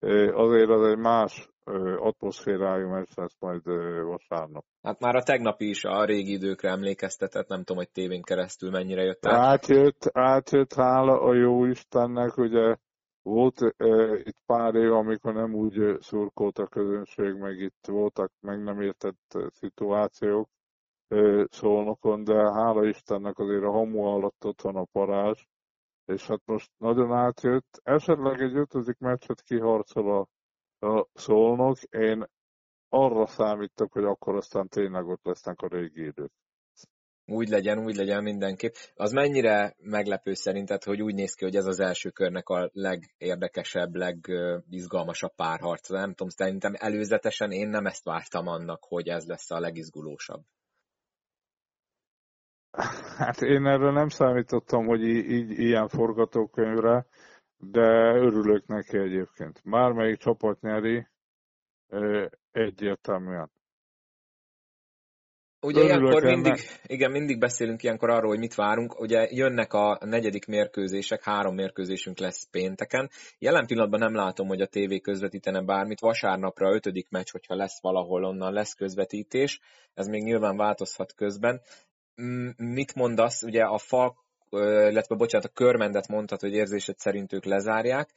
Uh-huh. 0.00 0.38
Azért 0.38 0.70
az 0.70 0.86
egy 0.86 0.98
más 0.98 1.48
atmoszférájú 1.96 2.88
meccs 2.88 3.10
lesz 3.14 3.36
majd 3.40 3.62
vasárnap. 4.04 4.64
Hát 4.82 5.00
már 5.00 5.14
a 5.14 5.22
tegnapi 5.22 5.68
is 5.68 5.84
a 5.84 6.04
régi 6.04 6.32
időkre 6.32 6.70
emlékeztetett, 6.70 7.48
nem 7.48 7.58
tudom, 7.58 7.76
hogy 7.76 7.90
tévén 7.90 8.22
keresztül 8.22 8.70
mennyire 8.70 9.02
jött 9.02 9.26
át. 9.26 9.34
Átjött, 9.34 10.10
átjött 10.12 10.74
hála 10.74 11.20
a 11.20 11.34
jó 11.34 11.64
Istennek, 11.64 12.36
ugye 12.36 12.76
volt 13.22 13.60
uh, 13.60 14.20
itt 14.24 14.38
pár 14.46 14.74
év, 14.74 14.92
amikor 14.92 15.34
nem 15.34 15.54
úgy 15.54 15.96
szurkolt 16.00 16.58
a 16.58 16.66
közönség, 16.66 17.34
meg 17.34 17.58
itt 17.60 17.86
voltak 17.86 18.32
meg 18.40 18.62
nem 18.62 18.80
értett 18.80 19.38
szituációk 19.52 20.48
uh, 21.08 21.44
szólnokon, 21.50 22.24
de 22.24 22.34
hála 22.34 22.86
Istennek 22.86 23.38
azért 23.38 23.64
a 23.64 23.70
hamu 23.70 24.02
alatt 24.02 24.44
ott 24.44 24.60
van 24.60 24.76
a 24.76 24.86
parázs, 24.92 25.44
és 26.04 26.26
hát 26.26 26.40
most 26.44 26.70
nagyon 26.76 27.12
átjött. 27.12 27.80
Esetleg 27.82 28.40
egy 28.40 28.56
ötödik 28.56 28.98
meccset 28.98 29.42
kiharcol 29.42 30.18
a 30.18 30.26
a 30.82 31.06
szólnok, 31.14 31.82
én 31.82 32.24
arra 32.88 33.26
számítok, 33.26 33.92
hogy 33.92 34.04
akkor 34.04 34.36
aztán 34.36 34.68
tényleg 34.68 35.06
ott 35.06 35.24
lesznek 35.24 35.62
a 35.62 35.66
régi 35.66 36.04
idők. 36.04 36.32
Úgy 37.26 37.48
legyen, 37.48 37.78
úgy 37.78 37.96
legyen 37.96 38.22
mindenképp. 38.22 38.72
Az 38.94 39.12
mennyire 39.12 39.74
meglepő 39.78 40.34
szerinted, 40.34 40.82
hogy 40.82 41.02
úgy 41.02 41.14
néz 41.14 41.34
ki, 41.34 41.44
hogy 41.44 41.56
ez 41.56 41.66
az 41.66 41.80
első 41.80 42.10
körnek 42.10 42.48
a 42.48 42.70
legérdekesebb, 42.72 43.94
legizgalmasabb 43.94 45.34
párharc? 45.34 45.88
Nem 45.88 46.08
tudom, 46.08 46.28
szerintem 46.28 46.72
előzetesen 46.76 47.50
én 47.50 47.68
nem 47.68 47.86
ezt 47.86 48.04
vártam 48.04 48.46
annak, 48.46 48.84
hogy 48.84 49.08
ez 49.08 49.26
lesz 49.26 49.50
a 49.50 49.60
legizgulósabb. 49.60 50.42
Hát 53.18 53.40
én 53.40 53.66
erre 53.66 53.90
nem 53.90 54.08
számítottam, 54.08 54.86
hogy 54.86 55.02
így, 55.02 55.30
így 55.30 55.58
ilyen 55.58 55.88
forgatókönyvre 55.88 57.06
de 57.70 58.14
örülök 58.14 58.66
neki 58.66 58.98
egyébként. 58.98 59.64
Mármelyik 59.64 60.18
csapat 60.18 60.60
nyeri, 60.60 61.08
egyértelműen. 62.50 63.51
Ugye 65.64 65.80
Örülök 65.80 66.00
ilyenkor 66.00 66.24
ennek. 66.24 66.34
mindig, 66.34 66.60
igen, 66.86 67.10
mindig 67.10 67.38
beszélünk 67.38 67.82
ilyenkor 67.82 68.10
arról, 68.10 68.28
hogy 68.28 68.38
mit 68.38 68.54
várunk. 68.54 69.00
Ugye 69.00 69.28
jönnek 69.30 69.72
a 69.72 69.98
negyedik 70.04 70.46
mérkőzések, 70.46 71.24
három 71.24 71.54
mérkőzésünk 71.54 72.18
lesz 72.18 72.48
pénteken. 72.50 73.10
Jelen 73.38 73.66
pillanatban 73.66 74.00
nem 74.00 74.14
látom, 74.14 74.48
hogy 74.48 74.60
a 74.60 74.66
tévé 74.66 74.98
közvetítene 74.98 75.62
bármit. 75.62 76.00
Vasárnapra 76.00 76.74
ötödik 76.74 77.08
meccs, 77.10 77.30
hogyha 77.30 77.54
lesz 77.54 77.80
valahol 77.80 78.24
onnan 78.24 78.52
lesz 78.52 78.74
közvetítés. 78.74 79.60
Ez 79.94 80.06
még 80.06 80.22
nyilván 80.22 80.56
változhat 80.56 81.14
közben. 81.14 81.60
Mit 82.56 82.94
mondasz? 82.94 83.42
Ugye 83.42 83.62
a 83.62 83.78
Falk 83.78 84.20
illetve 84.90 85.14
bocsánat, 85.14 85.46
a 85.46 85.52
körmendet 85.54 86.08
mondtad, 86.08 86.40
hogy 86.40 86.52
érzésed 86.52 86.98
szerint 86.98 87.32
ők 87.32 87.44
lezárják. 87.44 88.10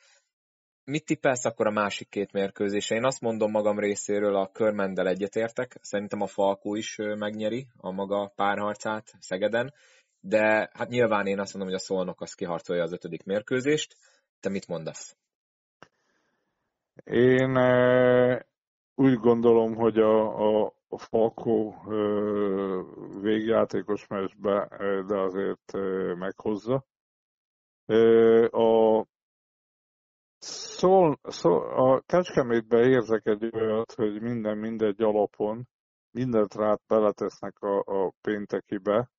Mit 0.87 1.05
tippelsz 1.05 1.45
akkor 1.45 1.67
a 1.67 1.71
másik 1.71 2.09
két 2.09 2.31
mérkőzése? 2.31 2.95
Én 2.95 3.05
azt 3.05 3.21
mondom 3.21 3.51
magam 3.51 3.79
részéről, 3.79 4.35
a 4.35 4.51
körmendel 4.51 5.07
egyetértek. 5.07 5.77
Szerintem 5.81 6.21
a 6.21 6.27
Falkó 6.27 6.75
is 6.75 6.95
megnyeri 6.97 7.67
a 7.77 7.91
maga 7.91 8.31
párharcát 8.35 9.13
Szegeden, 9.19 9.73
de 10.19 10.69
hát 10.73 10.89
nyilván 10.89 11.25
én 11.25 11.39
azt 11.39 11.53
mondom, 11.53 11.71
hogy 11.71 11.81
a 11.81 11.85
Szolnok 11.85 12.21
az 12.21 12.33
kiharcolja 12.33 12.83
az 12.83 12.93
ötödik 12.93 13.23
mérkőzést. 13.23 13.95
Te 14.39 14.49
mit 14.49 14.67
mondasz? 14.67 15.15
Én 17.03 17.57
úgy 18.95 19.13
gondolom, 19.13 19.75
hogy 19.75 19.97
a, 19.97 20.65
a, 20.65 20.73
Falkó 20.97 21.75
végjátékos 23.21 24.07
meccsbe, 24.07 24.67
de 25.07 25.17
azért 25.17 25.71
meghozza. 26.17 26.85
A 28.51 29.03
Szól, 30.47 31.19
szól, 31.23 31.73
a 31.73 32.01
Kecskemétben 32.05 32.83
érzek 32.83 33.25
egy 33.25 33.49
olyat, 33.53 33.91
hogy 33.91 34.21
minden 34.21 34.57
mindegy 34.57 35.01
alapon, 35.01 35.67
mindent 36.11 36.55
rá 36.55 36.77
beletesznek 36.87 37.59
a, 37.59 37.83
a 37.85 38.13
péntekibe, 38.21 39.09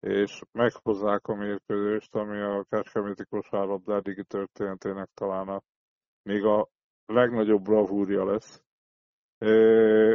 és 0.00 0.42
meghozzák 0.52 1.26
a 1.26 1.34
mérkőzést, 1.34 2.14
ami 2.14 2.40
a 2.40 2.64
Kecskeméti 2.68 3.24
kosárlabda 3.24 3.94
eddigi 3.94 4.24
történetének 4.24 5.08
talán 5.14 5.48
a, 5.48 5.62
még 6.22 6.44
a 6.44 6.68
legnagyobb 7.06 7.62
bravúrja 7.62 8.24
lesz. 8.24 8.62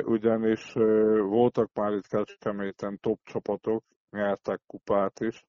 Ugyanis 0.05 0.73
voltak 1.19 1.73
már 1.73 1.93
itt 1.93 2.07
Kecskeméten 2.07 2.99
top 2.99 3.19
csapatok, 3.23 3.83
nyertek 4.09 4.61
kupát 4.67 5.19
is, 5.19 5.45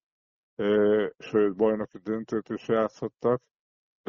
sőt 1.18 1.56
bajnoki 1.56 1.98
döntőt 1.98 2.48
is 2.48 2.68
játszottak, 2.68 3.42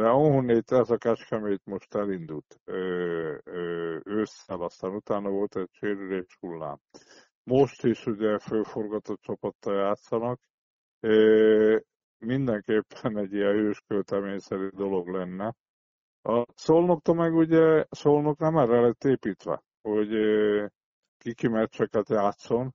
de 0.02 0.08
ahonnét 0.08 0.72
ez 0.72 0.90
a 0.90 0.98
Kecskemét 0.98 1.66
most 1.66 1.96
elindult 1.96 2.60
ősszel, 4.04 4.62
aztán 4.62 4.96
utána 4.96 5.30
volt 5.30 5.56
egy 5.56 5.70
sérülés 5.72 6.38
hullám. 6.40 6.78
Most 7.44 7.84
is 7.84 8.06
ugye 8.06 8.40
fölforgatott 8.40 9.22
csapattal 9.22 9.76
játszanak, 9.76 10.40
mindenképpen 12.18 13.18
egy 13.18 13.34
ilyen 13.34 13.54
hőskölteményszerű 13.54 14.68
dolog 14.68 15.08
lenne, 15.08 15.56
a 16.22 16.46
Szolnoktól 16.56 17.16
meg 17.16 17.36
ugye 17.36 17.86
Szolnok 17.90 18.38
nem 18.38 18.58
erre 18.58 18.82
lett 18.82 19.04
építve, 19.04 19.64
hogy 19.82 20.10
kiki 21.18 21.48
meccseket 21.48 22.10
játszon. 22.10 22.74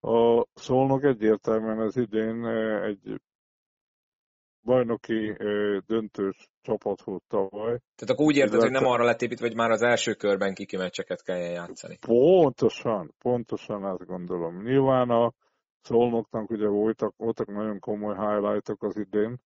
A 0.00 0.46
Szolnok 0.54 1.02
egyértelműen 1.02 1.78
az 1.78 1.96
idén 1.96 2.46
egy 2.82 3.20
bajnoki 4.64 5.36
döntős 5.86 6.48
csapat 6.62 7.02
volt 7.02 7.22
tavaly. 7.28 7.78
Tehát 7.94 8.10
akkor 8.10 8.24
úgy 8.24 8.36
érted, 8.36 8.60
hogy 8.60 8.70
nem 8.70 8.86
arra 8.86 9.04
lett 9.04 9.22
építve, 9.22 9.46
hogy 9.46 9.56
már 9.56 9.70
az 9.70 9.82
első 9.82 10.14
körben 10.14 10.54
kiki 10.54 10.76
meccseket 10.76 11.22
kelljen 11.22 11.52
játszani. 11.52 11.98
Pontosan, 12.06 13.14
pontosan 13.18 13.84
azt 13.84 14.06
gondolom. 14.06 14.62
Nyilván 14.62 15.10
a 15.10 15.32
Szolnoknak 15.80 16.50
ugye 16.50 16.68
voltak, 16.68 17.16
voltak 17.16 17.46
nagyon 17.46 17.78
komoly 17.78 18.16
highlightok 18.16 18.82
az 18.82 18.96
idén, 18.96 19.40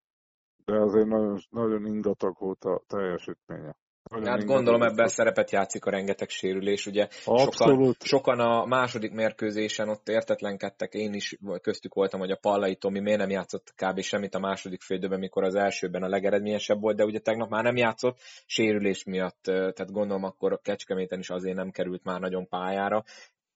de 0.65 0.81
azért 0.81 1.07
nagyon, 1.07 1.39
nagyon 1.51 1.87
ingatag 1.87 2.37
volt 2.39 2.65
a 2.65 2.83
teljesítménye. 2.87 3.77
Hát 4.25 4.45
gondolom 4.45 4.83
ebben 4.83 5.05
a 5.05 5.09
szerepet 5.09 5.51
játszik 5.51 5.85
a 5.85 5.91
rengeteg 5.91 6.29
sérülés, 6.29 6.87
ugye 6.87 7.09
sokan, 7.11 7.97
sokan 7.99 8.41
a 8.41 8.65
második 8.65 9.13
mérkőzésen 9.13 9.89
ott 9.89 10.09
értetlenkedtek, 10.09 10.95
én 10.95 11.13
is 11.13 11.39
köztük 11.63 11.95
voltam, 11.95 12.21
hogy 12.21 12.31
a 12.31 12.39
Pallai 12.41 12.77
Tomi 12.77 13.01
miért 13.01 13.19
nem 13.19 13.31
játszott 13.31 13.75
kb. 13.77 14.01
semmit 14.01 14.35
a 14.35 14.39
második 14.39 14.83
félidőben, 14.83 15.19
mikor 15.19 15.45
az 15.45 15.55
elsőben 15.55 16.03
a 16.03 16.09
legeredményesebb 16.09 16.81
volt, 16.81 16.97
de 16.97 17.05
ugye 17.05 17.19
tegnap 17.19 17.49
már 17.49 17.65
nem 17.65 17.77
játszott 17.77 18.19
sérülés 18.47 19.05
miatt, 19.05 19.43
tehát 19.43 19.93
gondolom 19.93 20.25
akkor 20.25 20.53
a 20.53 20.61
Kecskeméten 20.63 21.19
is 21.19 21.31
azért 21.31 21.57
nem 21.57 21.71
került 21.71 22.05
már 22.05 22.21
nagyon 22.21 22.49
pályára. 22.49 23.05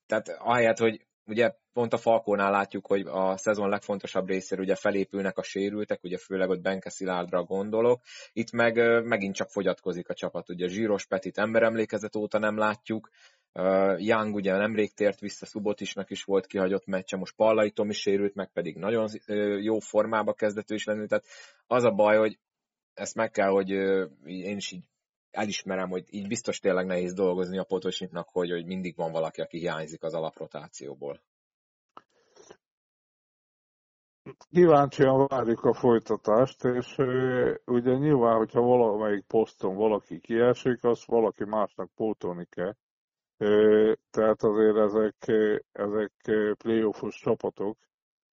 Tehát 0.07 0.29
ahelyett, 0.29 0.79
hogy 0.79 1.07
ugye 1.27 1.55
pont 1.73 1.93
a 1.93 1.97
Falkónál 1.97 2.51
látjuk, 2.51 2.87
hogy 2.87 3.07
a 3.07 3.37
szezon 3.37 3.69
legfontosabb 3.69 4.29
részéről 4.29 4.65
ugye 4.65 4.75
felépülnek 4.75 5.39
a 5.39 5.43
sérültek, 5.43 6.03
ugye 6.03 6.19
főleg 6.19 6.49
ott 6.49 6.61
Benke 6.61 6.91
Szilárdra 6.91 7.43
gondolok. 7.43 8.03
Itt 8.33 8.53
meg 8.53 9.05
megint 9.05 9.35
csak 9.35 9.51
fogyatkozik 9.51 10.09
a 10.09 10.15
csapat, 10.15 10.49
ugye 10.49 10.69
Zsíros 10.69 11.07
Petit 11.07 11.39
emberemlékezet 11.39 12.17
óta 12.17 12.39
nem 12.39 12.59
látjuk, 12.59 13.09
Uh, 13.55 14.05
Young 14.05 14.35
ugye 14.35 14.57
nemrég 14.57 14.95
tért 14.95 15.21
vissza, 15.21 15.47
Szubotisnak 15.47 16.11
is 16.11 16.25
volt 16.25 16.47
kihagyott 16.47 16.87
meccse, 16.87 17.17
most 17.17 17.37
Pallai 17.37 17.71
Tomi 17.71 17.93
sérült, 17.93 18.35
meg 18.35 18.51
pedig 18.53 18.77
nagyon 18.77 19.09
jó 19.61 19.79
formába 19.79 20.33
kezdett 20.33 20.71
is 20.71 20.85
lenni, 20.85 21.07
tehát 21.07 21.25
az 21.67 21.85
a 21.85 21.91
baj, 21.91 22.17
hogy 22.17 22.39
ezt 22.95 23.15
meg 23.15 23.31
kell, 23.31 23.49
hogy 23.49 23.71
én 24.25 24.57
is 24.57 24.73
így 24.73 24.85
elismerem, 25.33 25.89
hogy 25.89 26.05
így 26.11 26.29
biztos 26.29 26.59
tényleg 26.59 26.87
nehéz 26.87 27.15
dolgozni 27.15 27.59
a 27.59 27.65
Potosniknak, 27.65 28.29
hogy, 28.29 28.51
hogy 28.51 28.67
mindig 28.67 28.97
van 28.97 29.13
valaki, 29.13 29.41
aki 29.41 29.59
hiányzik 29.59 30.03
az 30.03 30.15
alaprotációból. 30.15 31.21
Kíváncsian 34.51 35.27
várjuk 35.27 35.65
a 35.65 35.73
folytatást, 35.73 36.65
és 36.65 36.97
ugye 37.65 37.97
nyilván, 37.97 38.37
hogyha 38.37 38.61
valamelyik 38.61 39.25
poszton 39.25 39.77
valaki 39.77 40.21
kiesik, 40.21 40.85
azt 40.85 41.05
valaki 41.05 41.45
másnak 41.45 41.91
pótolni 41.95 42.47
kell. 42.51 42.75
tehát 44.11 44.43
azért 44.43 44.77
ezek, 44.77 45.17
ezek 45.73 46.13
playoffos 46.59 47.17
csapatok, 47.21 47.79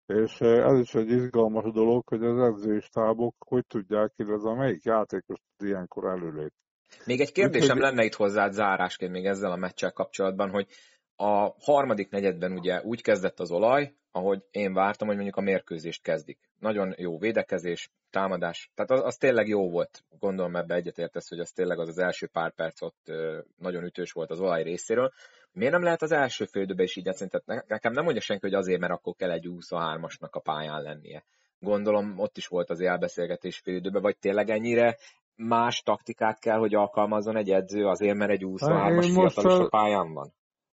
és 0.06 0.42
ez 0.42 0.80
is 0.80 0.96
egy 0.96 1.10
izgalmas 1.10 1.72
dolog, 1.72 2.08
hogy 2.08 2.24
az 2.24 2.40
edzőstábok 2.40 3.36
hogy 3.40 3.66
tudják, 3.68 4.14
illetve 4.16 4.54
melyik 4.54 4.84
játékos 4.84 5.38
tud 5.58 5.68
ilyenkor 5.68 6.06
előlépni. 6.06 6.69
Még 7.06 7.20
egy 7.20 7.32
kérdésem 7.32 7.80
lenne 7.80 8.04
itt 8.04 8.14
hozzád 8.14 8.54
zárásként 8.54 9.12
még 9.12 9.26
ezzel 9.26 9.52
a 9.52 9.56
meccsel 9.56 9.92
kapcsolatban, 9.92 10.50
hogy 10.50 10.68
a 11.16 11.54
harmadik 11.60 12.10
negyedben 12.10 12.52
ugye 12.52 12.82
úgy 12.82 13.02
kezdett 13.02 13.40
az 13.40 13.52
olaj, 13.52 13.94
ahogy 14.12 14.44
én 14.52 14.74
vártam, 14.74 15.08
hogy 15.08 15.16
mondjuk 15.16 15.38
a 15.38 15.42
mérkőzést 15.42 16.04
kezdik. 16.04 16.40
nagyon 16.60 16.94
jó 16.98 17.18
védekezés, 17.18 17.92
támadás, 18.10 18.72
tehát 18.76 18.92
az, 18.92 19.02
az 19.04 19.16
tényleg 19.16 19.48
jó 19.48 19.70
volt, 19.70 20.04
gondolom 20.20 20.56
ebbe 20.56 20.76
egyetértesz, 20.76 21.30
hogy 21.30 21.40
az 21.40 21.52
tényleg 21.52 21.80
az 21.80 21.88
az 21.88 21.98
első 21.98 22.28
pár 22.28 22.54
perc 22.54 22.82
ott 22.82 23.12
nagyon 23.58 23.84
ütős 23.84 24.12
volt 24.12 24.30
az 24.30 24.40
olaj 24.40 24.64
részéről. 24.64 25.12
Miért 25.52 25.74
nem 25.74 25.84
lehet 25.84 26.02
az 26.02 26.12
első 26.12 26.46
félidőben 26.46 26.86
is 26.86 26.96
így 26.96 27.06
játszani? 27.06 27.30
Tehát 27.30 27.68
nekem 27.68 27.94
nem 27.94 28.04
mondja 28.04 28.22
senki, 28.22 28.46
hogy 28.46 28.56
azért, 28.56 28.80
mert 28.80 28.94
akkor 28.94 29.16
kell 29.16 29.32
egy 29.32 29.48
23-asnak 29.50 30.30
a 30.30 30.40
pályán 30.40 30.82
lennie. 30.82 31.24
Gondolom 31.60 32.20
ott 32.20 32.38
is 32.38 32.48
volt 32.48 32.70
az 32.70 32.82
elbeszélgetés 32.82 33.58
félidőben, 33.58 34.02
vagy 34.02 34.18
tényleg 34.18 34.50
ennyire 34.50 34.98
más 35.40 35.82
taktikát 35.82 36.40
kell, 36.40 36.58
hogy 36.58 36.74
alkalmazzon 36.74 37.36
egy 37.36 37.50
edző 37.50 37.88
azért, 37.88 38.18
mert 38.18 38.32
egy 38.32 38.44
23-as 38.46 39.12
fiatalos 39.14 39.60
a 39.60 39.68
pályán 39.68 40.14
van? 40.14 40.34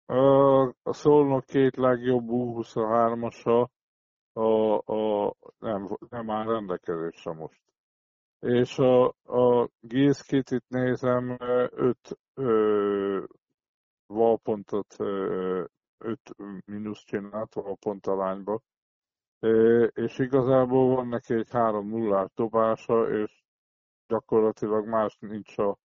A, 0.06 0.62
a 0.82 0.92
Szolnok 0.92 1.44
két 1.44 1.76
legjobb 1.76 2.24
U23-asa 2.28 3.68
a, 4.32 4.74
a, 4.92 5.34
nem, 5.58 5.88
nem 6.08 6.30
áll 6.30 6.46
rendelkezésre 6.46 7.32
most. 7.32 7.60
És 8.38 8.78
a, 8.78 9.04
a 9.24 9.68
Gészkét 9.80 10.50
itt 10.50 10.68
nézem, 10.68 11.36
öt 11.70 12.18
ö, 12.34 13.24
valpontot, 14.06 14.94
ö, 14.98 15.64
öt 15.98 16.34
mínusz 16.64 17.04
csinált 17.04 17.54
valpont 17.54 18.06
alányba. 18.06 18.60
És 19.88 20.18
igazából 20.18 20.94
van 20.94 21.08
neki 21.08 21.34
egy 21.34 21.50
3 21.50 21.88
0 21.88 22.30
dobása, 22.34 23.08
és 23.08 23.42
gyakorlatilag 24.12 24.86
más 24.86 25.16
nincs 25.20 25.58
a, 25.58 25.78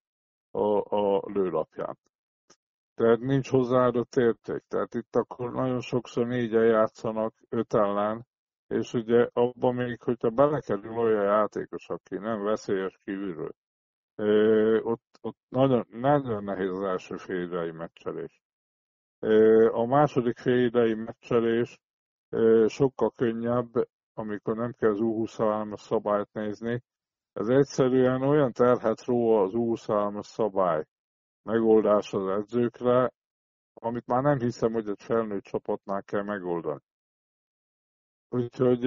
a, 0.52 0.96
a 0.96 1.22
lőlapján. 1.26 1.98
Tehát 2.96 3.20
nincs 3.20 3.50
hozzáadott 3.50 4.16
érték. 4.16 4.64
Tehát 4.68 4.94
itt 4.94 5.16
akkor 5.16 5.52
nagyon 5.52 5.82
sokszor 5.82 6.28
négyen 6.28 6.66
játszanak 6.66 7.34
öt 7.50 7.74
ellen, 7.74 8.26
és 8.68 8.94
ugye 8.94 9.30
abban 9.34 9.76
még, 9.76 10.02
hogyha 10.02 10.30
belekerül 10.30 10.98
olyan 10.98 11.24
játékos, 11.24 11.90
aki 11.90 12.18
nem 12.18 12.44
veszélyes 12.44 13.00
kívülről, 13.04 13.54
ott, 14.84 15.18
ott 15.22 15.38
nagyon, 15.50 15.86
nagyon 15.90 16.44
nehéz 16.44 16.70
az 16.70 16.82
első 16.82 17.18
félidei 17.18 17.72
meccselés. 17.72 18.42
A 19.72 19.86
második 19.86 20.38
félidei 20.38 20.94
meccselés 20.94 21.80
sokkal 22.68 23.12
könnyebb, 23.12 23.88
amikor 24.14 24.56
nem 24.56 24.72
kell 24.72 24.90
az 24.90 25.00
U23-as 25.02 25.80
szabályt 25.80 26.34
nézni. 26.34 26.84
Ez 27.38 27.48
egyszerűen 27.48 28.22
olyan 28.22 28.52
terhet 28.52 29.04
ró 29.04 29.38
az 29.38 29.52
U23-as 29.54 30.24
szabály 30.24 30.86
megoldás 31.44 32.14
az 32.14 32.28
edzőkre, 32.28 33.12
amit 33.74 34.06
már 34.06 34.24
nem 34.24 34.40
hiszem, 34.40 34.74
hogy 34.74 34.88
egy 34.90 35.02
felnőtt 35.02 35.44
csapatnál 35.44 36.04
kell 36.04 36.24
megoldani. 36.24 36.80
Úgyhogy 38.30 38.84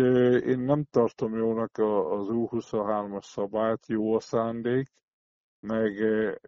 én 0.47 0.59
nem 0.59 0.85
tartom 0.85 1.35
jónak 1.35 1.79
az 1.79 2.27
U23-as 2.31 3.23
szabályt, 3.23 3.87
jó 3.87 4.15
a 4.15 4.21
szándék, 4.21 4.89
meg 5.61 5.93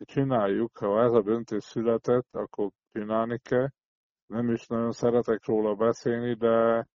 csináljuk, 0.05 0.77
ha 0.77 1.03
ez 1.03 1.13
a 1.13 1.23
döntés 1.23 1.65
született, 1.65 2.29
akkor 2.31 2.71
csinálni 2.93 3.39
kell. 3.39 3.69
Nem 4.27 4.51
is 4.51 4.67
nagyon 4.67 4.93
szeretek 4.93 5.47
róla 5.47 5.75
beszélni, 5.75 6.35
de, 6.35 6.87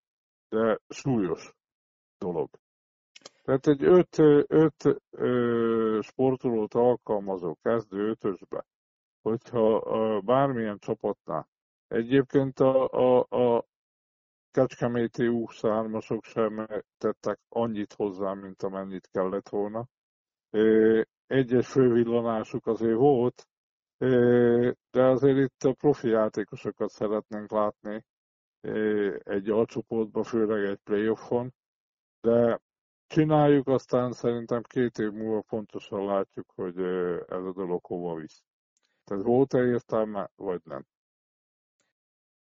de 0.50 0.80
súlyos 0.88 1.54
dolog. 2.18 2.50
Tehát 3.48 3.68
egy 3.68 3.84
öt, 3.84 4.18
öt 4.48 5.02
ö, 5.10 6.00
sportolót 6.02 6.74
alkalmazó 6.74 7.56
kezdő 7.62 8.10
ötösbe, 8.10 8.66
hogyha 9.22 9.76
a, 9.76 10.22
bármilyen 10.22 10.78
csapatnál. 10.80 11.48
Egyébként 11.88 12.60
a, 12.60 12.90
a, 12.90 13.26
a 13.30 13.66
Kecskeméti 14.52 15.28
U3-asok 15.30 16.24
sem 16.24 16.68
tettek 16.98 17.40
annyit 17.50 17.94
hozzá, 17.94 18.34
mint 18.34 18.62
amennyit 18.62 19.08
kellett 19.12 19.50
volna. 19.50 19.88
Egy-egy 21.28 21.66
fővillanásuk 21.66 22.68
azért 22.68 22.98
volt, 22.98 23.48
de 24.92 25.04
azért 25.04 25.38
itt 25.38 25.64
a 25.64 25.74
profi 25.74 26.08
játékosokat 26.08 26.90
szeretnénk 26.90 27.52
látni 27.52 28.04
egy 29.18 29.50
alcsoportban, 29.50 30.24
főleg 30.24 30.70
egy 30.70 30.80
playoffon, 30.84 31.54
de 32.22 32.60
csináljuk, 33.08 33.68
aztán 33.68 34.12
szerintem 34.12 34.62
két 34.62 34.98
év 34.98 35.12
múlva 35.12 35.44
pontosan 35.48 36.06
látjuk, 36.06 36.52
hogy 36.56 36.78
ez 37.28 37.44
a 37.44 37.54
dolog 37.54 37.86
hova 37.86 38.16
visz. 38.16 38.44
Tehát 39.04 39.24
volt-e 39.24 39.58
értelme, 39.58 40.30
vagy 40.36 40.62
nem? 40.64 40.86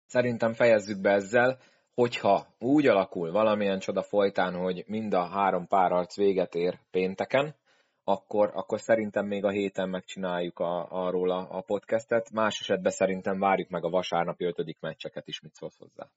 Szerintem 0.05 0.53
fejezzük 0.53 1.01
be 1.01 1.11
ezzel 1.11 1.59
hogyha 1.95 2.47
úgy 2.59 2.87
alakul 2.87 3.31
valamilyen 3.31 3.79
csoda 3.79 4.03
folytán, 4.03 4.53
hogy 4.53 4.83
mind 4.87 5.13
a 5.13 5.25
három 5.25 5.67
párarc 5.67 6.15
véget 6.15 6.55
ér 6.55 6.79
pénteken, 6.91 7.55
akkor, 8.03 8.51
akkor 8.53 8.79
szerintem 8.79 9.25
még 9.25 9.43
a 9.43 9.49
héten 9.49 9.89
megcsináljuk 9.89 10.59
a, 10.59 10.87
arról 10.89 11.31
a, 11.31 11.57
a 11.57 11.61
podcastet. 11.61 12.31
Más 12.31 12.59
esetben 12.59 12.91
szerintem 12.91 13.39
várjuk 13.39 13.69
meg 13.69 13.83
a 13.83 13.89
vasárnapi 13.89 14.45
ötödik 14.45 14.79
meccseket 14.79 15.27
is, 15.27 15.41
mit 15.41 15.53
szólsz 15.53 15.77
hozzá. 15.77 16.09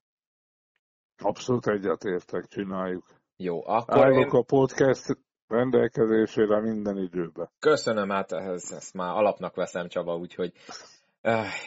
Abszolút 1.19 1.67
egyetértek, 1.67 2.47
csináljuk. 2.47 3.07
Jó, 3.41 3.67
akkor 3.67 4.05
Állok 4.05 4.33
én... 4.33 4.41
a 4.41 4.43
podcast 4.43 5.19
rendelkezésére 5.47 6.61
minden 6.61 6.99
időben. 6.99 7.51
Köszönöm, 7.59 8.09
hát 8.09 8.33
ezt, 8.33 8.73
ezt 8.73 8.95
már 8.95 9.17
alapnak 9.17 9.55
veszem, 9.55 9.89
Csaba, 9.89 10.17
úgyhogy 10.17 10.53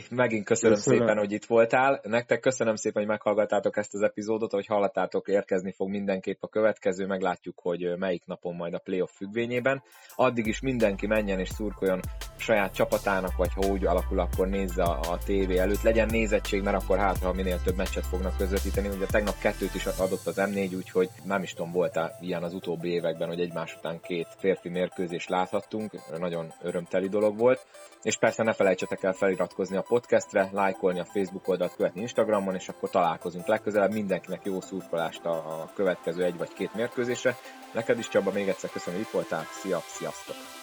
Megint 0.10 0.46
köszönöm, 0.46 0.76
köszönöm 0.76 1.00
szépen, 1.00 1.18
hogy 1.18 1.32
itt 1.32 1.46
voltál. 1.46 2.00
Nektek 2.04 2.40
köszönöm 2.40 2.76
szépen, 2.76 3.02
hogy 3.02 3.12
meghallgattátok 3.12 3.78
ezt 3.78 3.94
az 3.94 4.02
epizódot, 4.02 4.52
hogy 4.52 4.66
hallottátok, 4.66 5.28
érkezni 5.28 5.72
fog 5.72 5.90
mindenképp 5.90 6.42
a 6.44 6.48
következő, 6.48 7.06
meglátjuk, 7.06 7.60
hogy 7.60 7.98
melyik 7.98 8.26
napon 8.26 8.56
majd 8.56 8.74
a 8.74 8.80
playoff 8.80 9.12
függvényében. 9.16 9.84
Addig 10.16 10.48
is 10.48 10.60
mindenki 10.60 11.08
menjen 11.08 11.40
és 11.40 11.50
szurkoljon 11.50 12.00
saját 12.38 12.74
csapatának, 12.74 13.36
vagy 13.38 13.54
ha 13.54 13.68
úgy 13.72 13.86
alakul, 13.86 14.20
akkor 14.20 14.48
nézze 14.48 14.84
a, 14.84 15.18
tévé 15.26 15.58
előtt. 15.58 15.82
Legyen 15.82 16.08
nézettség, 16.12 16.62
mert 16.62 16.84
akkor 16.84 16.98
hát, 16.98 17.18
ha 17.18 17.34
minél 17.34 17.62
több 17.64 17.76
meccset 17.76 18.06
fognak 18.06 18.38
közvetíteni. 18.38 18.88
Ugye 18.88 19.06
tegnap 19.06 19.40
kettőt 19.40 19.76
is 19.76 19.86
adott 19.86 20.26
az 20.26 20.36
M4, 20.38 20.76
úgyhogy 20.76 21.10
nem 21.24 21.44
is 21.44 21.54
tudom, 21.54 21.72
volt 21.72 22.00
ilyen 22.20 22.44
az 22.44 22.54
utóbbi 22.54 22.90
években, 22.90 23.28
hogy 23.28 23.40
egymás 23.40 23.76
után 23.76 24.00
két 24.02 24.28
férfi 24.38 24.70
mérkőzést 24.70 25.30
láthattunk. 25.30 25.92
Nagyon 26.18 26.54
örömteli 26.62 27.08
dolog 27.08 27.38
volt. 27.38 27.66
És 28.04 28.18
persze 28.18 28.44
ne 28.44 28.54
felejtsetek 28.54 29.04
el 29.04 29.14
feliratkozni 29.14 29.78
a 29.78 29.82
podcastre, 29.82 30.50
lájkolni 30.52 31.00
a 31.00 31.06
Facebook 31.06 31.48
oldalt, 31.48 31.76
követni 31.76 32.02
Instagramon, 32.02 32.56
és 32.56 32.68
akkor 32.68 32.90
találkozunk 32.90 33.48
legközelebb. 33.48 33.92
Mindenkinek 33.92 34.46
jó 34.46 34.62
szurkolást 34.62 35.26
a 35.26 35.70
következő 35.74 36.24
egy 36.24 36.38
vagy 36.38 36.54
két 36.54 36.74
mérkőzésre. 36.74 37.36
Neked 37.74 37.98
is 37.98 38.10
Csaba, 38.10 38.32
még 38.32 38.48
egyszer 38.48 38.70
köszönöm, 38.70 39.00
hogy 39.00 39.08
itt 39.08 39.14
voltál. 39.14 39.46
Szia, 39.62 39.80
sziasztok! 39.88 40.61